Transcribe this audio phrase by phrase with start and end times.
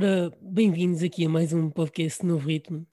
[0.00, 2.86] Ora, bem-vindos aqui a mais um podcast Novo Ritmo.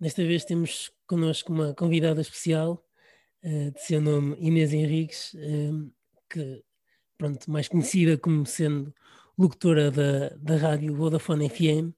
[0.00, 2.82] Desta vez temos connosco uma convidada especial,
[3.44, 5.92] uh, de seu nome Inês Henriques, uh,
[6.26, 6.64] que,
[7.18, 8.94] pronto, mais conhecida como sendo
[9.36, 11.94] locutora da, da rádio Vodafone FM, uh,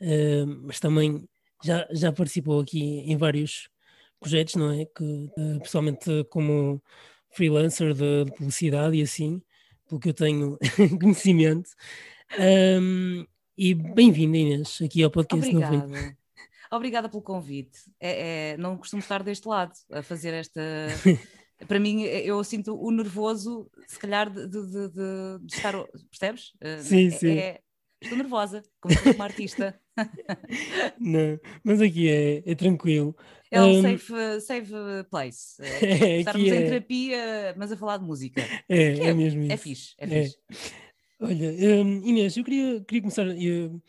[0.00, 1.24] eh, mas também
[1.62, 3.68] já, já participou aqui em vários
[4.18, 4.84] projetos, não é?
[4.84, 5.30] Que,
[5.62, 6.82] pessoalmente como
[7.30, 9.40] freelancer de, de, publicidade e assim,
[9.88, 10.58] pelo que eu tenho
[11.00, 11.70] conhecimento.
[12.36, 13.24] Um,
[13.56, 15.76] e bem-vinda, Inês, aqui ao podcast Obrigada.
[15.76, 16.16] Novo.
[16.70, 17.78] Obrigada pelo convite.
[17.98, 20.60] É, é, não costumo estar deste lado a fazer esta.
[21.66, 25.72] Para mim, eu sinto o nervoso, se calhar, de, de, de, de estar.
[26.10, 26.52] Percebes?
[26.60, 27.38] Eh, sim, é, sim.
[27.38, 27.60] É,
[28.02, 29.80] estou nervosa, como uma artista.
[31.00, 33.16] não, mas aqui é, é tranquilo.
[33.50, 34.72] É um, um safe, safe
[35.10, 35.56] place.
[35.82, 36.62] É, Estarmos em é.
[36.62, 38.42] terapia, mas a falar de música.
[38.68, 39.62] É, é, mesmo é isso.
[39.62, 40.38] Fixe, é fixe.
[41.18, 41.50] Olha,
[41.82, 43.26] um, Inês, eu queria, queria começar.
[43.26, 43.80] Eu,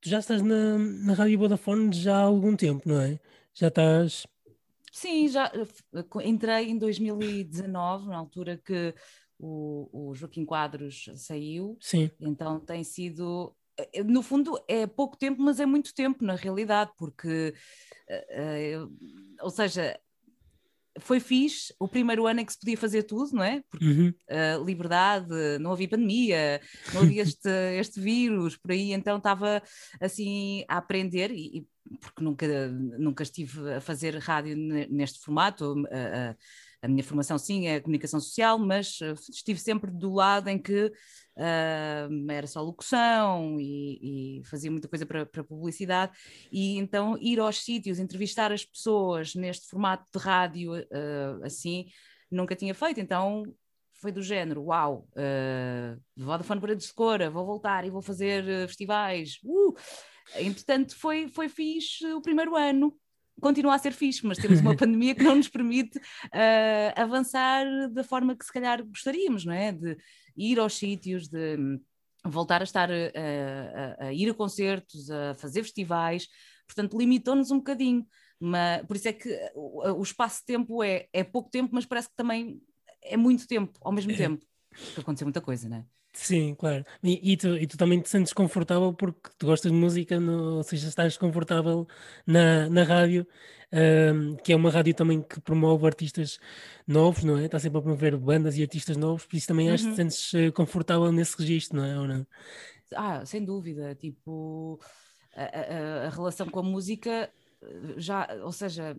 [0.00, 3.18] tu já estás na, na Rádio Vodafone já há algum tempo, não é?
[3.52, 4.26] Já estás.
[4.92, 5.52] Sim, já
[6.24, 8.94] entrei em 2019, na altura que
[9.38, 11.76] o, o Joaquim Quadros saiu.
[11.80, 12.10] Sim.
[12.20, 13.54] Então tem sido.
[13.76, 17.52] Eh, no fundo, é pouco tempo, mas é muito tempo na realidade, porque.
[19.40, 19.98] Ou seja,
[20.98, 23.62] foi fixe o primeiro ano em que se podia fazer tudo, não é?
[23.70, 24.12] Porque uhum.
[24.30, 26.60] uh, liberdade, não havia pandemia,
[26.94, 29.62] não havia este, este vírus por aí, então estava
[30.00, 31.66] assim a aprender e,
[32.00, 34.56] porque nunca, nunca estive a fazer rádio
[34.90, 35.74] neste formato.
[36.82, 38.98] A minha formação sim é comunicação social, mas
[39.30, 40.86] estive sempre do lado em que
[41.36, 46.12] uh, era só locução e, e fazia muita coisa para, para, publicidade,
[46.50, 51.86] e então ir aos sítios, entrevistar as pessoas neste formato de rádio uh, assim,
[52.30, 53.44] nunca tinha feito, então
[53.94, 59.38] foi do género, uau, uh, Vodafone Paredes de Cora, vou voltar e vou fazer festivais,
[59.44, 59.74] uh!
[60.34, 62.92] Entretanto, foi, foi fixe o primeiro ano,
[63.40, 68.04] continua a ser fixe, mas temos uma pandemia que não nos permite uh, avançar da
[68.04, 69.72] forma que se calhar gostaríamos, não é?
[69.72, 69.96] De
[70.36, 71.56] ir aos sítios, de
[72.24, 76.26] voltar a estar a, a, a ir a concertos, a fazer festivais,
[76.66, 78.06] portanto limitou-nos um bocadinho.
[78.38, 82.16] Mas, por isso é que o, o espaço-tempo é, é pouco tempo, mas parece que
[82.16, 82.60] também
[83.02, 84.16] é muito tempo ao mesmo é.
[84.16, 84.44] tempo.
[84.70, 85.84] Porque aconteceu muita coisa, não é?
[86.16, 86.84] Sim, claro.
[87.02, 90.56] E, e, tu, e tu também te sentes confortável porque tu gostas de música, no,
[90.56, 91.86] ou seja, estás confortável
[92.26, 93.26] na, na rádio,
[93.70, 96.40] um, que é uma rádio também que promove artistas
[96.86, 97.44] novos, não é?
[97.44, 99.74] Está sempre a promover bandas e artistas novos, por isso também uhum.
[99.74, 100.10] acho que te uhum.
[100.10, 102.00] sentes eh, confortável nesse registro, não é?
[102.00, 102.26] Ou não?
[102.94, 103.94] Ah, sem dúvida.
[103.94, 104.80] Tipo,
[105.34, 107.30] a, a, a relação com a música
[107.62, 108.96] eh, já, ou seja,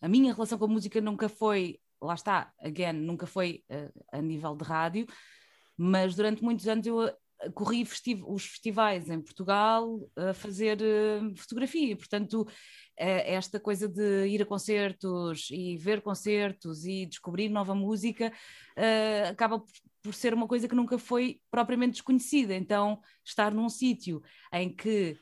[0.00, 4.22] a minha relação com a música nunca foi, lá está, again, nunca foi uh, a
[4.22, 5.06] nível de rádio
[5.76, 7.14] mas durante muitos anos eu eh,
[7.54, 12.46] corri festiv os festivais em Portugal a fazer uh, fotografia, portanto
[12.96, 18.32] esta coisa de ir a concertos e ver concertos e descobrir nova música
[18.78, 23.68] uh, acaba por, por ser uma coisa que nunca foi propriamente desconhecida, então estar num
[23.68, 25.18] sítio em que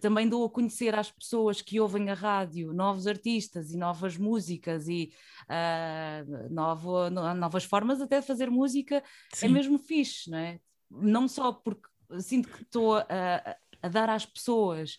[0.00, 4.88] também dou a conhecer às pessoas que ouvem a rádio novos artistas e novas músicas
[4.88, 5.12] e
[5.44, 9.46] uh, novo, novas formas até de fazer música, é Sim.
[9.46, 10.60] é mesmo fixe, não é?
[10.90, 11.88] Não só porque
[12.20, 13.04] sinto que estou a,
[13.82, 14.98] a, dar às pessoas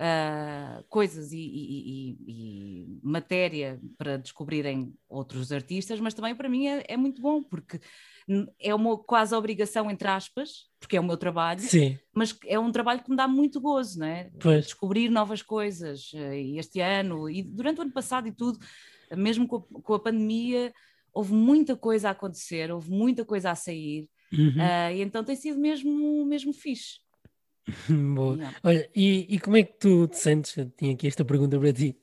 [0.00, 2.65] uh, coisas e, e, e,
[3.06, 7.80] matéria para descobrirem outros artistas, mas também para mim é, é muito bom, porque
[8.58, 11.96] é uma quase obrigação, entre aspas, porque é o meu trabalho, Sim.
[12.12, 14.30] mas é um trabalho que me dá muito gozo, não é?
[14.40, 14.64] Pois.
[14.64, 16.10] Descobrir novas coisas.
[16.12, 18.58] Eh, e este ano, e durante o ano passado e tudo,
[19.16, 20.72] mesmo com a, com a pandemia,
[21.14, 24.56] houve muita coisa a acontecer, houve muita coisa a sair, uhum.
[24.56, 26.98] uh, e então tem sido mesmo, mesmo fixe.
[28.14, 28.38] Boa.
[28.62, 30.56] Olha, e, e, como é que tu te sentes?
[30.56, 31.96] Eu tinha aqui esta pergunta para ti.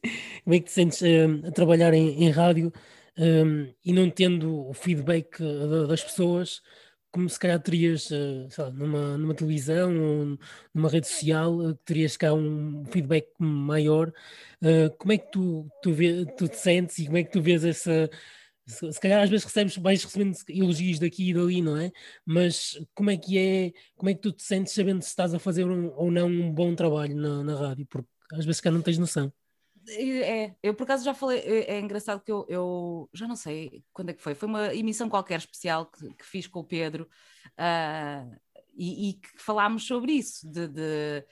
[0.43, 2.71] Como é que te sentes uh, a trabalhar em, em rádio
[3.17, 6.61] um, e não tendo o feedback uh, das pessoas
[7.13, 10.39] como se calhar terias, uh, lá, numa, numa televisão ou
[10.73, 14.11] numa rede social, uh, terias cá um feedback maior.
[14.61, 17.41] Uh, como é que tu, tu, vê, tu te sentes e como é que tu
[17.41, 18.09] vês essa.
[18.65, 21.91] Se, se calhar às vezes recebes, vais recebendo elogios daqui e dali, não é?
[22.25, 25.39] Mas como é que é, como é que tu te sentes sabendo se estás a
[25.39, 27.85] fazer um, ou não um bom trabalho na, na rádio?
[27.87, 29.31] Porque às vezes cá não tens noção.
[29.89, 33.83] É, eu por acaso já falei, é, é engraçado que eu, eu, já não sei
[33.91, 37.03] quando é que foi, foi uma emissão qualquer especial que, que fiz com o Pedro
[37.59, 38.39] uh,
[38.73, 41.25] e, e, que falámos sobre isso, de, de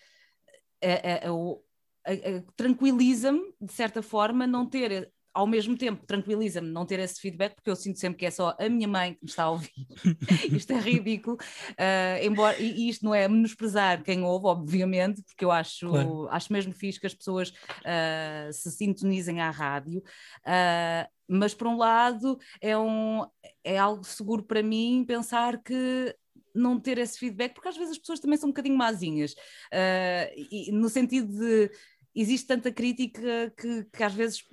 [2.58, 7.70] tranquiliza-me de certa forma não ter ao mesmo tempo tranquiliza-me não ter esse feedback, porque
[7.70, 9.72] eu sinto sempre que é só a minha mãe que me está a ouvir.
[10.52, 15.52] isto é ridículo, uh, embora, e isto não é menosprezar quem ouve, obviamente, porque eu
[15.52, 16.28] acho, claro.
[16.30, 20.00] acho mesmo fixe que as pessoas uh, se sintonizem à rádio.
[20.40, 23.26] Uh, mas por um lado é, um,
[23.64, 26.14] é algo seguro para mim pensar que
[26.54, 29.34] não ter esse feedback, porque às vezes as pessoas também são um bocadinho mazinhas,
[30.52, 31.72] e, no sentido de
[32.14, 34.44] existe tanta crítica que, que às vezes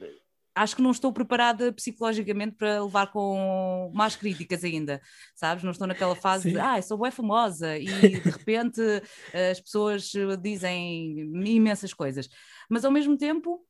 [0.63, 5.01] acho que não estou preparada psicologicamente para levar com mais críticas ainda,
[5.35, 5.65] sabes?
[5.65, 6.53] Não estou naquela fase Sim.
[6.53, 7.87] de, ah, sou bem famosa e
[8.21, 8.81] de repente
[9.51, 12.29] as pessoas dizem imensas coisas.
[12.69, 13.65] Mas ao mesmo tempo,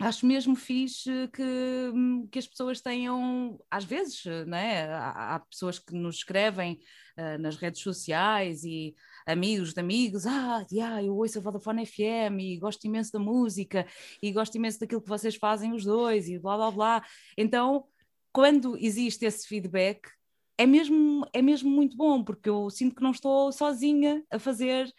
[0.00, 1.92] acho mesmo fixe que,
[2.30, 4.88] que as pessoas tenham, às vezes, né?
[4.88, 6.80] há, há pessoas que nos escrevem
[7.16, 8.94] uh, nas redes sociais e
[9.26, 13.86] amigos de amigos, ah, yeah, eu ouço a Vodafone FM e gosto imenso da música
[14.22, 17.06] e gosto imenso daquilo que vocês fazem os dois e blá blá blá.
[17.36, 17.84] Então,
[18.32, 20.08] quando existe esse feedback,
[20.58, 24.92] é mesmo, é mesmo muito bom, porque eu sinto que não estou sozinha a fazer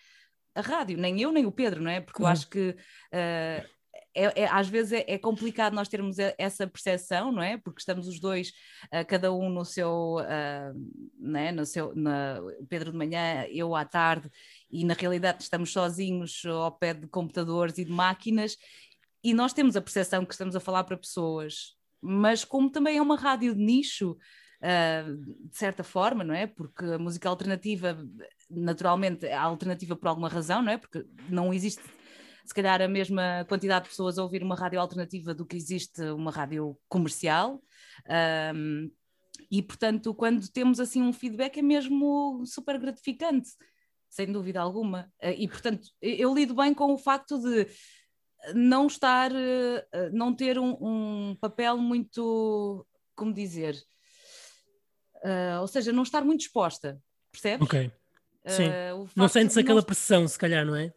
[0.56, 2.00] a rádio, nem eu nem o Pedro, não é?
[2.00, 3.68] Porque eu acho que uh,
[4.15, 7.57] é, é, às vezes é, é, complicado nós termos essa percepção, não é?
[7.57, 8.50] Porque estamos os dois,
[8.86, 11.51] uh, cada um no seu, uh, né?
[11.51, 12.39] no seu na,
[12.69, 14.30] Pedro de manhã, eu à tarde,
[14.71, 18.57] e na realidade estamos sozinhos ao pé de computadores e de máquinas,
[19.24, 23.01] e nós temos a percepção que estamos a falar para pessoas, mas como também é
[23.01, 24.18] uma rádio de nicho,
[24.65, 25.18] Uh,
[25.50, 26.48] de certa forma, não é?
[26.48, 27.98] Porque a música alternativa,
[28.50, 30.77] naturalmente, é alternativa por alguma razão, não é?
[30.77, 31.83] Porque não existe
[32.44, 36.01] se calhar a mesma quantidade de pessoas a ouvir uma rádio alternativa do que existe
[36.12, 37.62] uma rádio comercial.
[38.54, 38.92] Um,
[39.50, 43.50] e portanto, quando temos assim um feedback, é mesmo super gratificante,
[44.10, 45.12] sem dúvida alguma.
[45.22, 47.68] Ah, e portanto, eu lido bem com o facto de
[48.54, 52.86] não estar, ah, não ter um, um papel muito,
[53.16, 53.75] como dizer,
[55.24, 57.01] uh, ou seja, não estar muito exposta,
[57.31, 57.66] percebes?
[57.66, 57.92] Ok.
[58.46, 58.68] Sim.
[58.68, 59.86] Uh, não sentes aquela não...
[59.86, 60.94] pressão, se calhar, não é?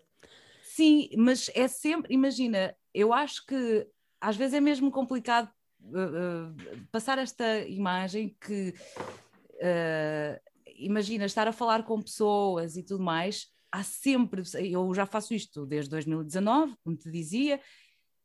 [0.76, 3.88] Sim, mas é sempre, imagina, eu acho que
[4.20, 5.50] às vezes é mesmo complicado
[5.80, 8.74] uh, uh, passar esta imagem que
[9.54, 10.38] uh,
[10.76, 13.46] imagina estar a falar com pessoas e tudo mais.
[13.72, 17.58] Há sempre, eu já faço isto desde 2019, como te dizia,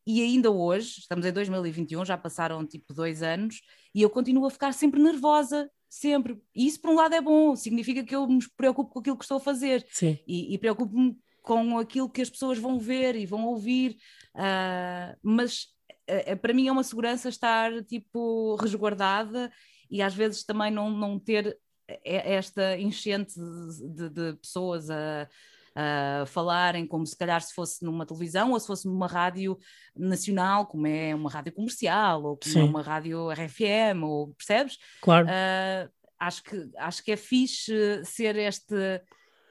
[0.06, 3.62] e ainda hoje, estamos em 2021, já passaram tipo dois anos,
[3.96, 6.38] e eu continuo a ficar sempre nervosa, sempre.
[6.54, 9.24] E isso, por um lado, é bom, significa que eu me preocupo com aquilo que
[9.24, 9.88] estou a fazer.
[9.90, 10.20] Sim.
[10.28, 13.98] E, e preocupo-me com aquilo que as pessoas vão ver e vão ouvir,
[14.36, 15.68] uh, mas
[16.10, 19.52] uh, para mim é uma segurança estar tipo resguardada
[19.90, 21.58] e às vezes também não, não ter
[22.04, 25.28] esta enchente de, de pessoas a,
[25.76, 29.58] a, falarem como se calhar se fosse numa televisão ou se fosse numa rádio
[29.96, 32.62] nacional, como é uma rádio comercial ou como é Sim.
[32.62, 34.78] é uma rádio RFM, ou percebes?
[35.02, 35.28] Claro.
[35.28, 39.02] Uh, acho, que, acho que é fixe ser este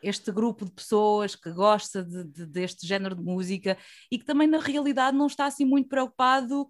[0.02, 3.76] este grupo de pessoas que gosta de, de, deste género de música
[4.11, 6.69] e que também na realidade não está assim muito preocupado,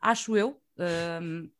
[0.00, 0.60] acho eu,
[1.22, 1.50] um,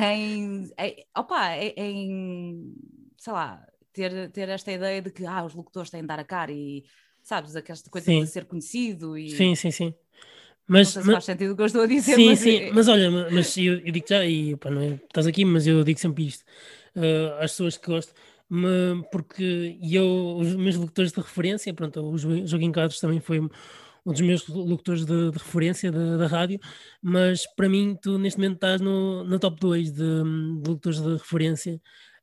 [0.00, 2.74] em, em, opa, em,
[3.18, 6.24] sei lá, ter, ter esta ideia de que ah, os locutores têm de dar a
[6.24, 6.84] cara e
[7.22, 8.20] sabes, aquela coisa sim.
[8.20, 9.30] de ser conhecido e...
[9.30, 9.94] Sim, sim, sim.
[10.66, 12.14] Mas, se faz sentido o que eu estou a dizer.
[12.14, 12.38] Sim, mas...
[12.38, 15.44] sim, é mas olha, mas eu, eu digo já, e opa, não é, estás aqui,
[15.44, 16.44] mas eu digo sempre isto
[16.96, 18.14] uh, às pessoas que gostam
[19.10, 23.40] porque eu, os meus locutores de referência, pronto, o Joaquim Carlos também foi
[24.04, 26.58] um dos meus locutores de, de referência da, da, rádio,
[27.00, 31.12] mas para mim tu neste momento estás no, no top 2 de, de locutores de
[31.12, 31.80] referência.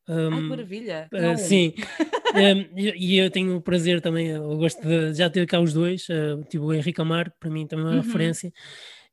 [0.07, 1.07] Um, Ai, maravilha!
[1.13, 1.73] Uh, sim,
[2.35, 6.07] um, e, eu tenho o prazer também, eu gosto de já ter cá os dois,
[6.09, 8.01] uh, tipo o Henrique Amar, para mim também é uma uhum.
[8.01, 8.51] referência,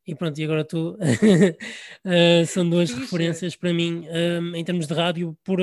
[0.07, 0.97] e pronto, e agora tu uh,
[2.47, 5.61] são duas referências para mim um, em termos de rádio, por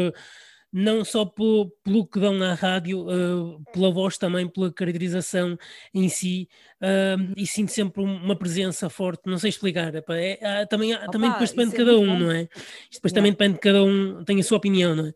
[0.74, 5.56] não só pelo, pelo que dão na rádio, uh, pela voz também, pela caracterização
[5.94, 6.50] em si,
[6.82, 11.30] uh, e sinto sempre uma presença forte, não sei explicar, é, é, também, Opa, também
[11.30, 12.20] depois depende de é cada um, bom.
[12.20, 12.42] não é?
[12.42, 15.14] Isto depois também depende de cada um, tem a sua opinião, não é?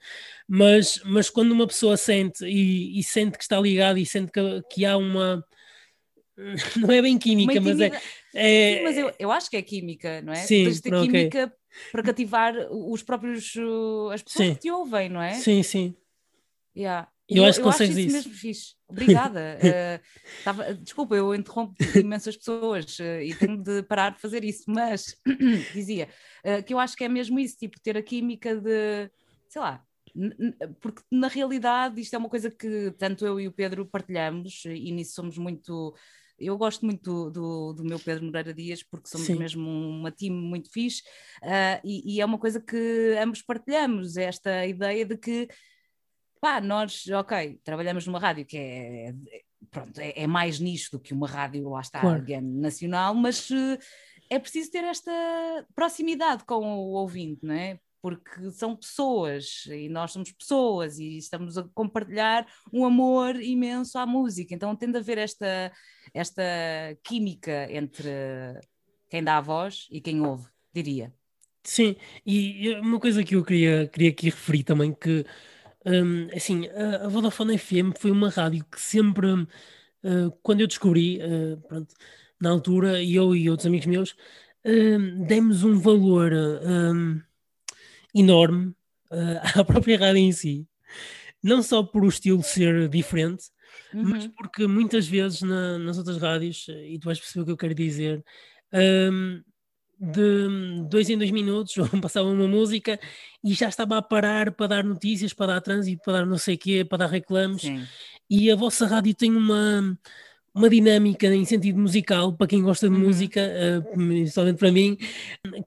[0.48, 4.62] Mas, mas quando uma pessoa sente e, e sente que está ligado e sente que,
[4.70, 5.44] que há uma
[6.78, 7.92] não é bem química, mas é.
[8.34, 8.78] é...
[8.78, 10.38] Sim, mas eu, eu acho que é química, não é?
[10.38, 11.52] Sim, química okay
[11.92, 14.54] para cativar os próprios uh, as pessoas sim.
[14.56, 15.34] que te ouvem, não é?
[15.34, 15.96] Sim, sim.
[16.76, 17.10] Yeah.
[17.30, 18.16] Eu, eu acho que consegues isso.
[18.16, 18.76] mesmo fixe.
[18.88, 19.58] Obrigada.
[19.60, 24.64] uh, tava, desculpa, eu interrompo imensas pessoas uh, e tenho de parar de fazer isso,
[24.68, 25.16] mas
[25.74, 26.08] dizia
[26.46, 29.12] uh, que eu acho que é mesmo isso, tipo, ter a química de,
[29.50, 29.84] sei lá,
[30.80, 34.92] porque na realidade isto é uma coisa que tanto eu e o Pedro partilhamos e
[34.92, 35.94] nisso somos muito
[36.40, 39.36] eu gosto muito do, do, do, meu Pedro Moreira Dias, porque somos Sim.
[39.36, 41.02] mesmo uma time muito fixe,
[41.44, 45.48] uh, e, e, é uma coisa que ambos partilhamos, esta ideia de que,
[46.40, 49.14] pá, nós, ok, trabalhamos numa rádio que é,
[49.72, 52.24] pronto, é, é mais nicho do que uma rádio, lá está, claro.
[52.42, 53.78] nacional, mas uh,
[54.30, 55.12] é preciso ter esta
[55.76, 57.80] proximidade com o ouvinte, não é?
[58.02, 64.06] Porque são pessoas e nós somos pessoas e estamos a compartilhar um amor imenso à
[64.06, 64.54] música.
[64.54, 65.72] Então tende a haver esta,
[66.14, 66.44] esta
[67.04, 68.10] química entre
[69.10, 71.14] quem dá a voz e quem ouve, diria.
[71.64, 75.26] Sim, e uma coisa que eu queria, queria aqui referir também, que
[75.86, 81.58] um, assim, a, Vodafone FM foi uma rádio que sempre, uh, quando eu descobri, uh,
[81.68, 81.94] pronto,
[82.40, 87.22] na altura, eu e outros amigos meus, uh, demos um valor hum,
[88.20, 88.74] enorme
[89.12, 90.68] uh, à própria rádio em si.
[91.44, 93.46] Não só por o estilo ser diferente,
[93.94, 94.04] uhum.
[94.04, 97.58] mas porque muitas vezes na, nas outras rádios, e tu vais perceber o que eu
[97.58, 98.24] quero dizer,
[98.74, 99.42] um,
[100.00, 103.00] de dois em dois minutos passava uma música
[103.44, 106.56] e já estava a parar para dar notícias, para dar trânsito, para dar não sei
[106.56, 107.62] o quê, para dar reclames.
[107.62, 107.86] Sim.
[108.30, 109.98] E a vossa rádio tem uma
[110.58, 113.02] uma dinâmica em sentido musical, para quem gosta de uhum.
[113.02, 114.98] música, uh, principalmente para mim,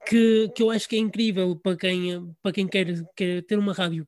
[0.05, 3.73] que, que eu acho que é incrível para quem, para quem quer, quer ter uma
[3.73, 4.07] rádio.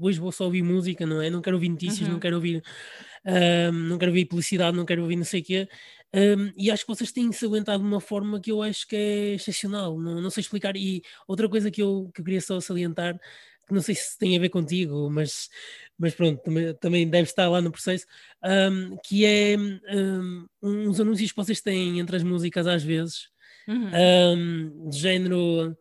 [0.00, 1.28] Hoje vou só ouvir música, não é?
[1.28, 2.14] Não quero ouvir notícias, uhum.
[2.14, 2.62] não quero ouvir
[3.26, 5.68] uh, não quero ouvir publicidade, não quero ouvir não sei o quê.
[6.12, 8.96] Um, e acho que vocês têm se aguentado de uma forma que eu acho que
[8.96, 10.76] é excepcional, não, não sei explicar.
[10.76, 13.18] E outra coisa que eu, que eu queria só salientar,
[13.66, 15.48] que não sei se tem a ver contigo, mas
[16.00, 18.06] mas pronto, também, também deve estar lá no processo,
[18.42, 19.54] um, que é
[19.94, 23.28] um, uns anúncios que vocês têm entre as músicas às vezes,
[23.68, 23.90] uhum.
[24.34, 25.76] um, de género,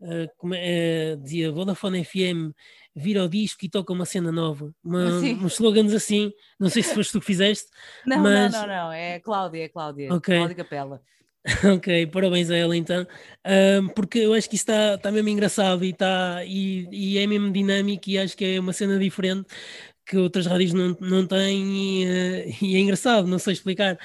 [0.00, 2.54] uh, como é, dizia Vodafone FM,
[2.94, 6.94] vira o disco e toca uma cena nova, uma, uns slogans assim, não sei se
[6.94, 7.66] foste tu que fizeste.
[8.06, 8.52] Não, mas...
[8.52, 10.36] não, não, não, é Cláudia, é Cláudia, okay.
[10.36, 11.02] Cláudia Capela.
[11.76, 13.06] Ok, parabéns a ela então,
[13.80, 17.26] um, porque eu acho que isso está tá mesmo engraçado e, tá, e, e, é
[17.26, 19.46] mesmo dinâmico e acho que é uma cena diferente
[20.04, 23.98] que outras rádios não, não têm e, uh, e é engraçado, não sei explicar.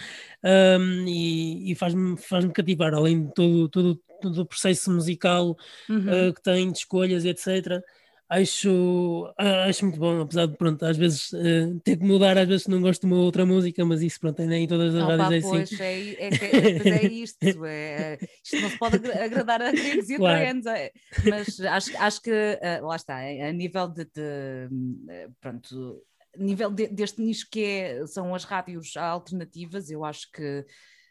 [0.43, 5.55] Um, e, e faz-me faz cativar, além de todo, todo, todo o processo musical
[5.89, 6.29] uhum.
[6.29, 7.83] uh, que tem de escolhas, etc
[8.31, 12.67] acho, acho muito bom, apesar de, pronto, às vezes uh, ter que mudar, às vezes
[12.67, 15.61] não gosto de uma outra música, mas isso, pronto, nem em todas as rádios é
[15.61, 15.75] assim.
[15.81, 20.69] É, é, é, é, isto, é, isto não se pode agradar a gregos e claro.
[20.69, 20.91] a é,
[21.29, 24.69] mas acho, acho que, uh, lá está, a nível de, de
[25.41, 26.01] pronto,
[26.37, 30.65] nível de, deste nicho que é, são as rádios alternativas, eu acho que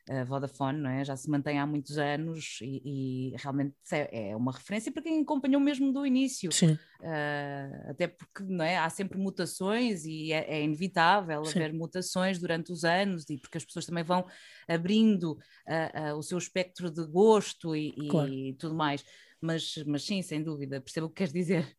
[0.09, 1.05] a Vodafone, não é?
[1.05, 5.23] já se mantém há muitos anos e, e, realmente é, é uma referência para quem
[5.23, 6.51] acompanhou mesmo do início.
[6.53, 6.79] Sim.
[7.01, 8.77] Uh, até porque não é?
[8.77, 11.59] há sempre mutações e é, é inevitável sim.
[11.59, 14.27] haver mutações durante os anos e porque as pessoas também vão
[14.69, 18.33] abrindo uh, uh, o seu espectro de gosto e, claro.
[18.33, 19.05] e, tudo mais.
[19.41, 21.77] Mas, mas sim, sem dúvida, percebo o que queres dizer.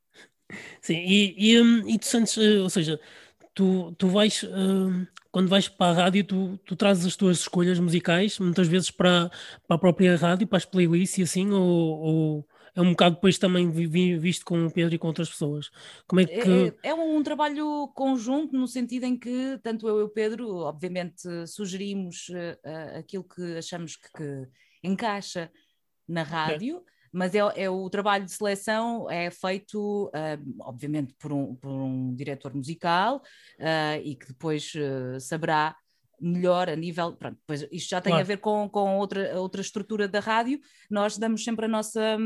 [0.82, 3.00] Sim, e, e, e tu sentes, ou seja,
[3.54, 7.80] tu, tu vais, uh, quando vais para a rádio, tu, tu trazes as tuas escolhas
[7.80, 9.30] musicais, muitas vezes para,
[9.68, 13.38] para a própria rádio, para as playlists e assim, ou, ou é um bocado depois
[13.38, 15.70] também visto com o Pedro e com outras pessoas?
[16.08, 16.74] Como é que.
[16.84, 21.28] É, é um trabalho conjunto, no sentido em que tanto eu e o Pedro, obviamente,
[21.48, 24.48] sugerimos uh, aquilo que achamos que, que
[24.84, 25.52] encaixa
[26.08, 26.78] na rádio.
[26.78, 31.70] Okay mas é, é, o trabalho de seleção é feito, uh, obviamente, por um, por
[31.70, 33.22] um diretor musical
[33.60, 35.76] uh, e que depois uh, saberá
[36.22, 37.14] melhor a nível.
[37.14, 38.24] Pronto, pois isto já tem claro.
[38.24, 40.60] a ver com, com outra, outra estrutura da rádio.
[40.90, 42.18] Nós damos sempre a nossa.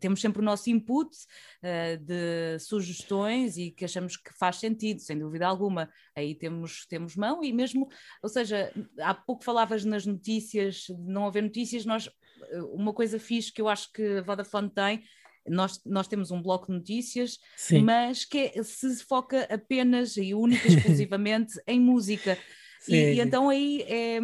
[0.00, 5.18] Temos sempre o nosso input uh, de sugestões e que achamos que faz sentido, sem
[5.18, 5.90] dúvida alguma.
[6.16, 7.86] Aí temos, temos mão e mesmo,
[8.22, 12.08] ou seja, há pouco falavas nas notícias, de não haver notícias, nós
[12.72, 15.02] uma coisa fixe que eu acho que a Vodafone tem,
[15.48, 17.82] nós, nós temos um bloco de notícias, Sim.
[17.82, 22.38] mas que é, se foca apenas e única exclusivamente em música.
[22.80, 24.18] Sim, e, e, então aí é,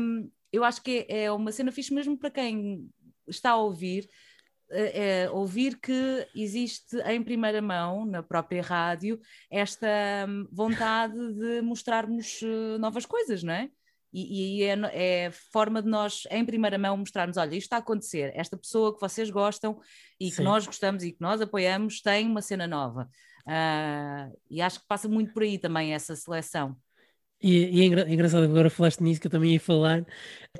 [0.52, 2.88] eu acho que é, é uma cena fixe mesmo para quem
[3.26, 4.08] está a ouvir,
[4.70, 9.86] é, ouvir que existe em primeira mão, na própria rádio, esta
[10.28, 12.40] hum, vontade de mostrarmos
[12.80, 13.70] novas coisas, não é?
[14.14, 17.80] E, e é, é, forma de nós, em primeira mão, mostrarmos: olha, isto está a
[17.80, 19.80] acontecer, esta pessoa que vocês gostam
[20.20, 20.36] e Sim.
[20.36, 23.10] que nós gostamos e que nós apoiamos tem uma cena nova.
[23.44, 26.76] Uh, e acho que passa muito por aí também essa seleção.
[27.44, 30.02] E, e é, engra, é engraçado agora falaste nisso que eu também ia falar,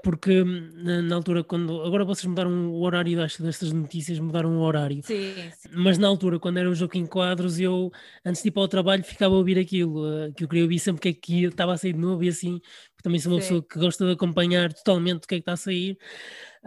[0.02, 4.58] porque hum, na, na, altura, quando agora vocês mudaram o horário das, destas notícias, mudaram
[4.58, 5.00] o horário.
[5.02, 7.90] Sim, sim, Mas na altura, quando era o jogo em quadros, eu
[8.22, 10.78] antes de ir para o trabalho ficava a ouvir aquilo, uh, que eu queria ouvir
[10.78, 13.32] sempre o que é que estava a sair de novo e assim, porque também sou
[13.32, 13.46] uma sim.
[13.46, 15.96] pessoa que gosta de acompanhar totalmente o que é que está a sair.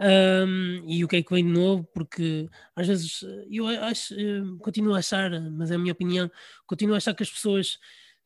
[0.00, 4.58] Um, e o que é que vem de novo, porque às vezes eu acho, eu
[4.58, 6.28] continuo a achar, mas é a minha opinião,
[6.66, 7.78] continuo a achar que as pessoas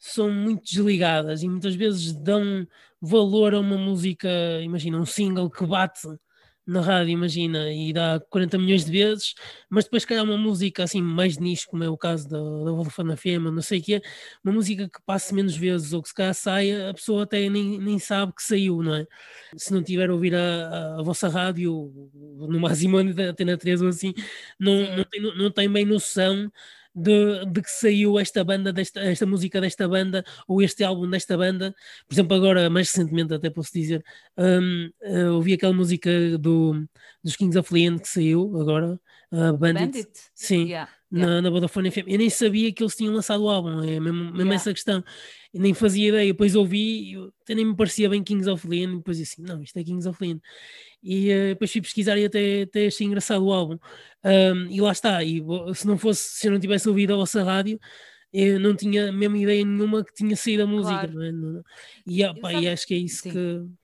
[0.02, 2.66] são muito desligadas e muitas vezes dão
[3.00, 4.28] valor a uma música,
[4.60, 6.08] imagina, um single que bate
[6.66, 9.34] na rádio, imagina, e dá 40 milhões de vezes,
[9.70, 12.72] mas depois calhar uma música assim mais de nicho, como é o caso da, da
[12.72, 14.02] Vodafone FM, não sei o quê,
[14.44, 17.78] uma música que passe menos vezes ou que se calhar saia, a pessoa até nem,
[17.78, 19.06] nem sabe que saiu, não é?
[19.56, 20.38] Se não tiver a ouvir a,
[20.96, 22.98] a, a vossa rádio, no máximo
[23.30, 24.12] até na 3 ou assim,
[24.58, 26.50] não, não, tem, não tem bem noção
[26.94, 31.36] de, de que saiu esta banda, desta, esta música desta banda, ou este álbum desta
[31.36, 31.74] banda.
[32.06, 34.04] Por exemplo, agora, mais recentemente, até posso dizer,
[34.36, 36.86] um, uh, ouvi aquela música do,
[37.22, 39.00] dos Kings of Leon que saiu agora,
[39.32, 39.84] uh, Bandit.
[39.84, 40.10] Bandit.
[40.34, 40.68] Sim.
[40.68, 42.08] Yeah na, na Vodafone FM.
[42.08, 44.54] Eu nem sabia que eles tinham lançado o álbum, é mesmo, mesmo yeah.
[44.54, 45.04] essa questão.
[45.52, 48.94] Eu nem fazia ideia, depois ouvi, eu, até nem me parecia bem Kings of Leon,
[48.94, 50.38] e depois disse assim, não, isto é Kings of Leon.
[51.02, 53.78] E uh, depois fui pesquisar e até, até achei engraçado o álbum.
[54.24, 55.42] Um, e lá está, e
[55.74, 57.78] se não fosse, se eu não tivesse ouvido a vossa rádio,
[58.32, 61.32] eu não tinha mesmo ideia nenhuma que tinha saído a música, claro.
[61.32, 61.62] não é?
[62.06, 63.30] E, opa, e acho que é isso que,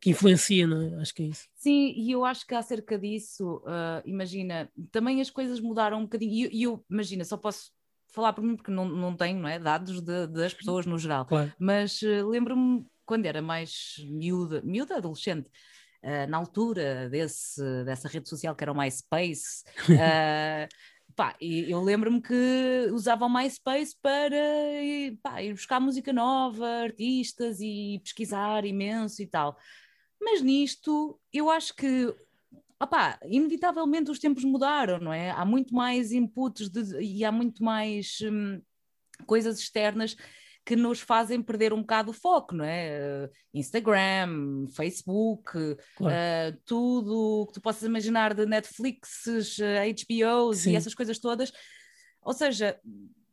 [0.01, 1.01] que, influencia, não é?
[1.03, 1.47] Acho que é isso.
[1.55, 6.49] Sim, e eu acho que acerca disso, uh, imagina, também as coisas mudaram um bocadinho,
[6.51, 7.71] e eu, eu, imagina, só posso
[8.09, 11.27] falar por mim porque não, não tenho não é, dados de, das pessoas no geral,
[11.27, 11.53] claro.
[11.59, 15.51] mas uh, lembro-me quando era mais miúda, miúda adolescente,
[16.01, 20.69] Uh, na altura desse, dessa rede social que era o MySpace, uh,
[21.19, 24.37] pá, eu lembro-me que usava o MySpace para
[25.21, 29.59] pá, ir buscar música nova, artistas e pesquisar imenso e tal.
[30.21, 32.15] Mas nisto, eu acho que
[32.81, 35.33] opá, inevitavelmente os tempos mudaram, não é?
[35.33, 38.63] Há muito mais inputs de, e há muito mais hum,
[39.27, 40.17] coisas externas
[40.69, 43.31] que nos fazem perder um bocado o foco, não é?
[43.55, 45.51] Instagram, Facebook,
[45.97, 46.15] claro.
[46.15, 50.73] uh, tudo que tu possas imaginar de Netflix, HBOs Sim.
[50.73, 51.51] e essas coisas todas.
[52.21, 52.79] Ou seja,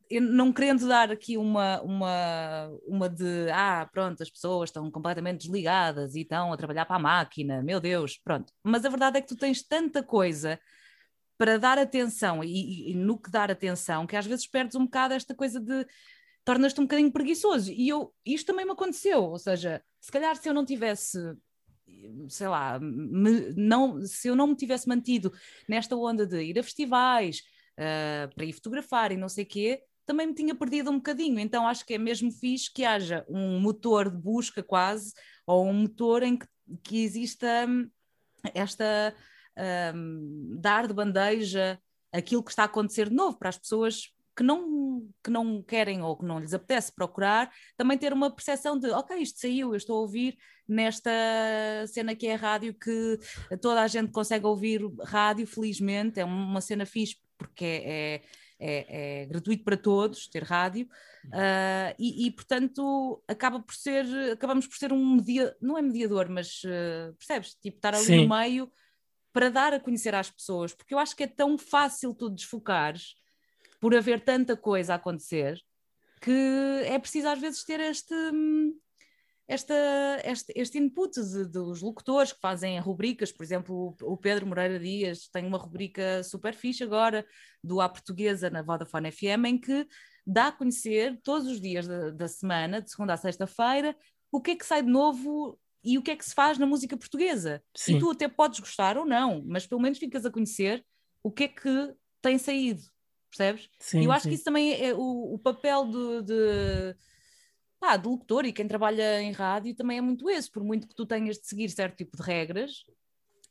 [0.10, 6.15] não querendo dar aqui uma, uma, uma de ah, pronto, as pessoas estão completamente desligadas
[6.15, 8.54] e estão a trabalhar para a máquina, meu Deus, pronto.
[8.63, 10.58] Mas a verdade é que tu tens tanta coisa
[11.38, 15.13] para dar atenção e, e no que dar atenção que às vezes perdes um bocado
[15.13, 15.86] esta coisa de
[16.45, 17.71] tornas-te um bocadinho preguiçoso.
[17.71, 21.19] E eu, isto também me aconteceu, ou seja, se calhar se eu não tivesse
[22.29, 25.31] sei lá, me, não, se eu não me tivesse mantido
[25.67, 27.41] nesta onda de ir a festivais,
[27.75, 31.39] uh, para ir fotografar e não sei o quê, também me tinha perdido um bocadinho.
[31.39, 35.13] Então acho que é mesmo fixe que haja um motor de busca quase,
[35.45, 36.47] ou um motor em que,
[36.84, 37.67] que exista
[38.53, 39.13] esta
[39.95, 41.79] um, dar de bandeja
[42.12, 46.02] aquilo que está a acontecer de novo para as pessoas que não, que não querem
[46.02, 49.78] ou que não lhes apetece procurar, também ter uma percepção de, ok, isto saiu, eu
[49.78, 51.12] estou a ouvir nesta
[51.88, 53.17] cena que é a rádio, que
[53.62, 58.21] toda a gente consegue ouvir rádio, felizmente, é uma cena fixe, porque é,
[58.60, 60.86] é, é gratuito para todos ter rádio,
[61.28, 66.30] uh, e, e, portanto acaba por ser, acabamos por ser um mediador, não é mediador,
[66.30, 67.56] mas uh, percebes?
[67.56, 68.26] Tipo, estar ali Sim.
[68.26, 68.69] no meio
[69.32, 73.15] para dar a conhecer às pessoas, porque eu acho que é tão fácil tu desfocares
[73.86, 75.62] por haver tanta coisa a acontecer,
[76.19, 76.32] que
[76.86, 78.15] é preciso às vezes ter este,
[79.48, 79.76] esta,
[80.24, 85.28] este, este input de, dos locutores que fazem rubricas, por exemplo, o Pedro Moreira Dias
[85.28, 87.24] tem uma rubrica super fixe agora
[87.63, 89.88] do A Portuguesa na Vodafone FM, em que
[90.26, 93.95] dá a conhecer todos os dias da, da semana, de segunda a sexta-feira,
[94.32, 96.65] o que é que sai de novo e o que é que se faz na
[96.65, 97.62] música portuguesa.
[97.78, 97.98] Sim.
[97.98, 100.84] E tu até podes gostar ou não, mas pelo menos ficas a conhecer
[101.21, 102.82] o que é que tem saído
[103.36, 103.69] percebes?
[103.80, 104.30] Sim, e eu acho sim.
[104.30, 106.95] que isso também é o, o papel de, de,
[107.80, 110.95] pá, de locutor e quem trabalha em rádio também é muito esse, por muito que
[110.95, 112.86] tu tenhas de seguir certo tipo de regras,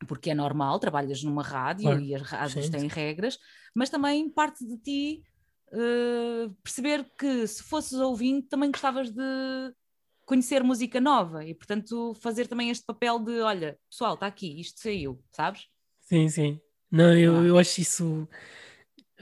[0.09, 2.01] porque é normal, trabalhas numa rádio claro.
[2.01, 3.39] e as rádios sim, têm regras,
[3.75, 5.23] mas também parte de ti
[5.73, 9.23] uh, perceber que se fosses ouvinte também gostavas de
[10.25, 14.81] conhecer música nova e portanto fazer também este papel de olha, pessoal, está aqui, isto
[14.81, 15.67] saiu, sabes?
[16.01, 16.61] Sim, sim.
[16.91, 17.43] Não, eu, ah.
[17.43, 18.29] eu acho isso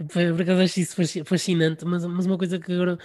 [0.08, 2.98] por acaso acho isso fascinante, mas, mas uma coisa que agora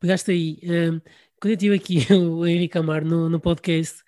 [0.00, 1.00] pegaste aí, uh,
[1.40, 4.00] quando eu tive aqui o Henrique Amar no, no podcast,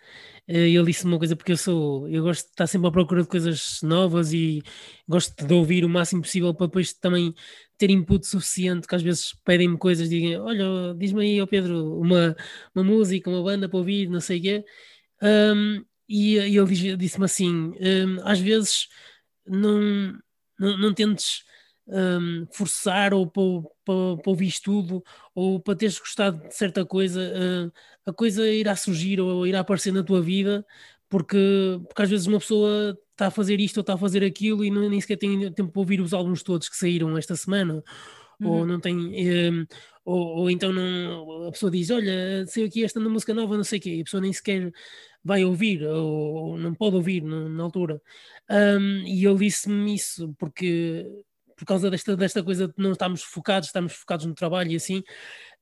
[0.49, 3.23] uh, ele disse uma coisa, porque eu sou, eu gosto de estar sempre à procura
[3.23, 4.63] de coisas novas e
[5.09, 7.35] gosto de ouvir o máximo possível para depois também
[7.77, 12.37] ter input suficiente, que às vezes pedem-me coisas, digam, olha, diz-me aí, ó Pedro, uma,
[12.75, 14.65] uma música, uma banda para ouvir, não sei o quê.
[15.23, 18.89] Um, e, e ele disse-me assim: um, às vezes
[19.47, 20.13] não,
[20.59, 21.45] não, não tentes
[21.91, 23.43] um, forçar ou para,
[23.85, 25.03] para, para ouvir tudo
[25.35, 27.73] ou para teres gostado de certa coisa, uh,
[28.11, 30.65] a coisa irá surgir ou irá aparecer na tua vida
[31.11, 31.37] porque,
[31.89, 34.71] porque às vezes uma pessoa está a fazer isto ou está a fazer aquilo e
[34.71, 37.83] não, nem sequer tem tempo para ouvir os álbuns todos que saíram esta semana.
[38.41, 38.49] Uhum.
[38.49, 39.67] Ou não tem, um,
[40.05, 43.79] ou, ou, então não, a pessoa diz: Olha, saiu aqui esta música nova, não sei
[43.79, 44.73] o quê, e a pessoa nem sequer
[45.23, 48.01] vai ouvir, ou, ou não pode ouvir na, na altura.
[48.49, 51.07] Um, e ele disse-me isso, porque
[51.61, 55.03] por causa desta, desta coisa de não estarmos focados, estamos focados no trabalho e assim,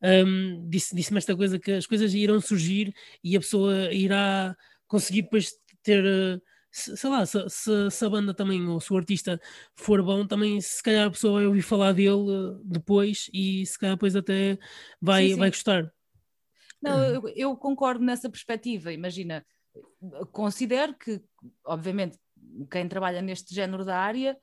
[0.01, 4.57] um, disse-me disse esta coisa que as coisas irão surgir e a pessoa irá
[4.87, 5.51] conseguir depois
[5.83, 6.41] ter.
[6.71, 9.41] sei lá, se, se, se, a banda também, ou se o artista
[9.75, 13.77] for bom, também se calhar a pessoa vai ouvir falar dele eh, depois e se
[13.77, 14.57] calhar depois até
[15.03, 15.39] vai, sim, sim.
[15.41, 15.93] vai gostar.
[16.81, 18.93] Não, eu, eu, concordo nessa perspectiva.
[18.93, 19.45] Imagina,
[20.31, 21.21] considero que,
[21.65, 22.17] obviamente,
[22.71, 24.39] quem trabalha neste género da área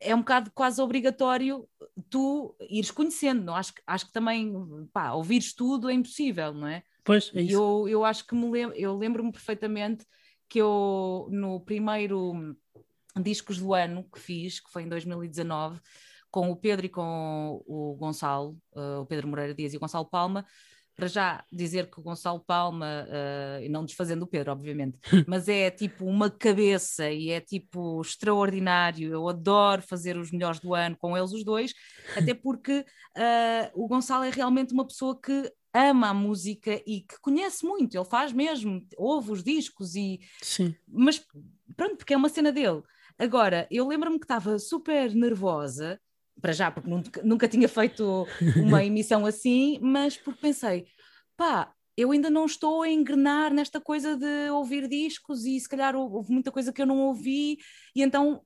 [0.00, 1.68] é um bocado quase obrigatório
[2.08, 3.54] tu ires conhecendo, não?
[3.54, 4.52] Acho, acho que também,
[4.92, 6.82] pá, ouvires tudo é impossível, não é?
[7.04, 7.54] Pois, é isso.
[7.54, 10.06] Eu, eu acho que me lembro, eu lembro-me perfeitamente
[10.48, 12.56] que eu, no primeiro
[13.22, 15.80] discos do ano que fiz, que foi em 2019,
[16.30, 20.04] com o Pedro e com o Gonçalo, uh, o Pedro Moreira Dias e o Gonçalo
[20.04, 20.46] Palma,
[21.00, 25.48] para já dizer que o Gonçalo Palma, uh, e não desfazendo o Pedro, obviamente, mas
[25.48, 29.10] é tipo uma cabeça e é tipo extraordinário.
[29.10, 31.72] Eu adoro fazer os melhores do ano com eles os dois,
[32.14, 32.80] até porque
[33.16, 37.96] uh, o Gonçalo é realmente uma pessoa que ama a música e que conhece muito,
[37.96, 40.20] ele faz mesmo, ouve os discos e.
[40.42, 40.74] Sim.
[40.86, 41.24] Mas
[41.74, 42.82] pronto, porque é uma cena dele.
[43.18, 45.98] Agora, eu lembro-me que estava super nervosa
[46.40, 48.26] para já, porque nunca, nunca tinha feito
[48.56, 50.86] uma emissão assim, mas porque pensei,
[51.36, 55.94] pá, eu ainda não estou a engrenar nesta coisa de ouvir discos e se calhar
[55.94, 57.58] houve muita coisa que eu não ouvi,
[57.94, 58.42] e então,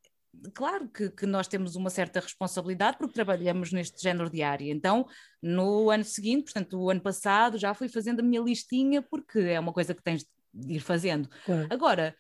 [0.53, 4.67] claro que, que nós temos uma certa responsabilidade porque trabalhamos neste género diário.
[4.69, 5.07] Então,
[5.41, 9.61] no ano seguinte, portanto, o ano passado, já fui fazendo a minha listinha porque é
[9.61, 11.29] uma coisa que tens de ir fazendo.
[11.71, 12.17] Agora,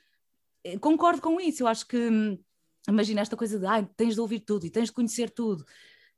[0.62, 2.38] eh, concordo com isso, eu acho que hum,
[2.88, 5.64] imagina esta coisa de ah, tens de ouvir tudo e tens de conhecer tudo.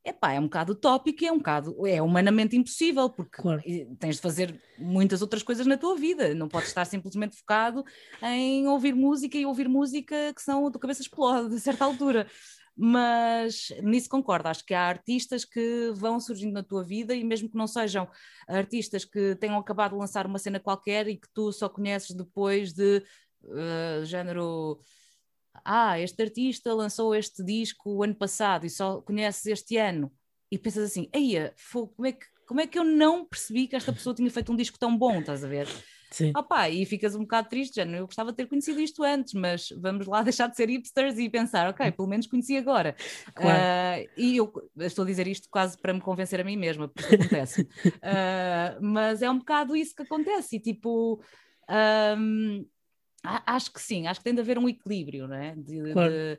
[0.05, 3.61] Epá, é um bocado utópico e é um bocado, é humanamente impossível, porque claro.
[3.99, 7.85] tens de fazer muitas outras coisas na tua vida, não podes estar simplesmente focado
[8.23, 12.29] em ouvir música e ouvir música que são a tua cabeça explode a certa altura.
[12.77, 17.49] Mas nisso concordo, acho que há artistas que vão surgindo na tua vida e mesmo
[17.49, 18.07] que não sejam
[18.47, 22.73] artistas que tenham acabado de lançar uma cena qualquer e que tu só conheces depois
[22.73, 23.03] de
[23.43, 24.79] uh, género
[25.67, 30.13] ah, este artista lançou este disco o ano passado e só conheces este ano,
[30.51, 33.93] e pensas assim, eia, como é, que, como é que eu não percebi que esta
[33.93, 35.67] pessoa tinha feito um disco tão bom, estás a ver?
[36.11, 36.33] Sim.
[36.37, 39.71] Opa, e ficas um bocado triste, já eu gostava de ter conhecido isto antes, mas
[39.77, 42.95] vamos lá deixar de ser hipsters e pensar, ok, pelo menos conheci agora.
[43.35, 43.59] Claro.
[43.59, 47.17] Uh, e eu estou a dizer isto quase para me convencer a mim mesma, porque
[47.17, 47.63] acontece.
[47.63, 51.21] uh, mas é um bocado isso que acontece, e tipo.
[51.69, 52.65] Um,
[53.47, 55.55] Acho que sim, acho que tem de haver um equilíbrio, não é?
[55.57, 56.13] De, claro.
[56.13, 56.39] de,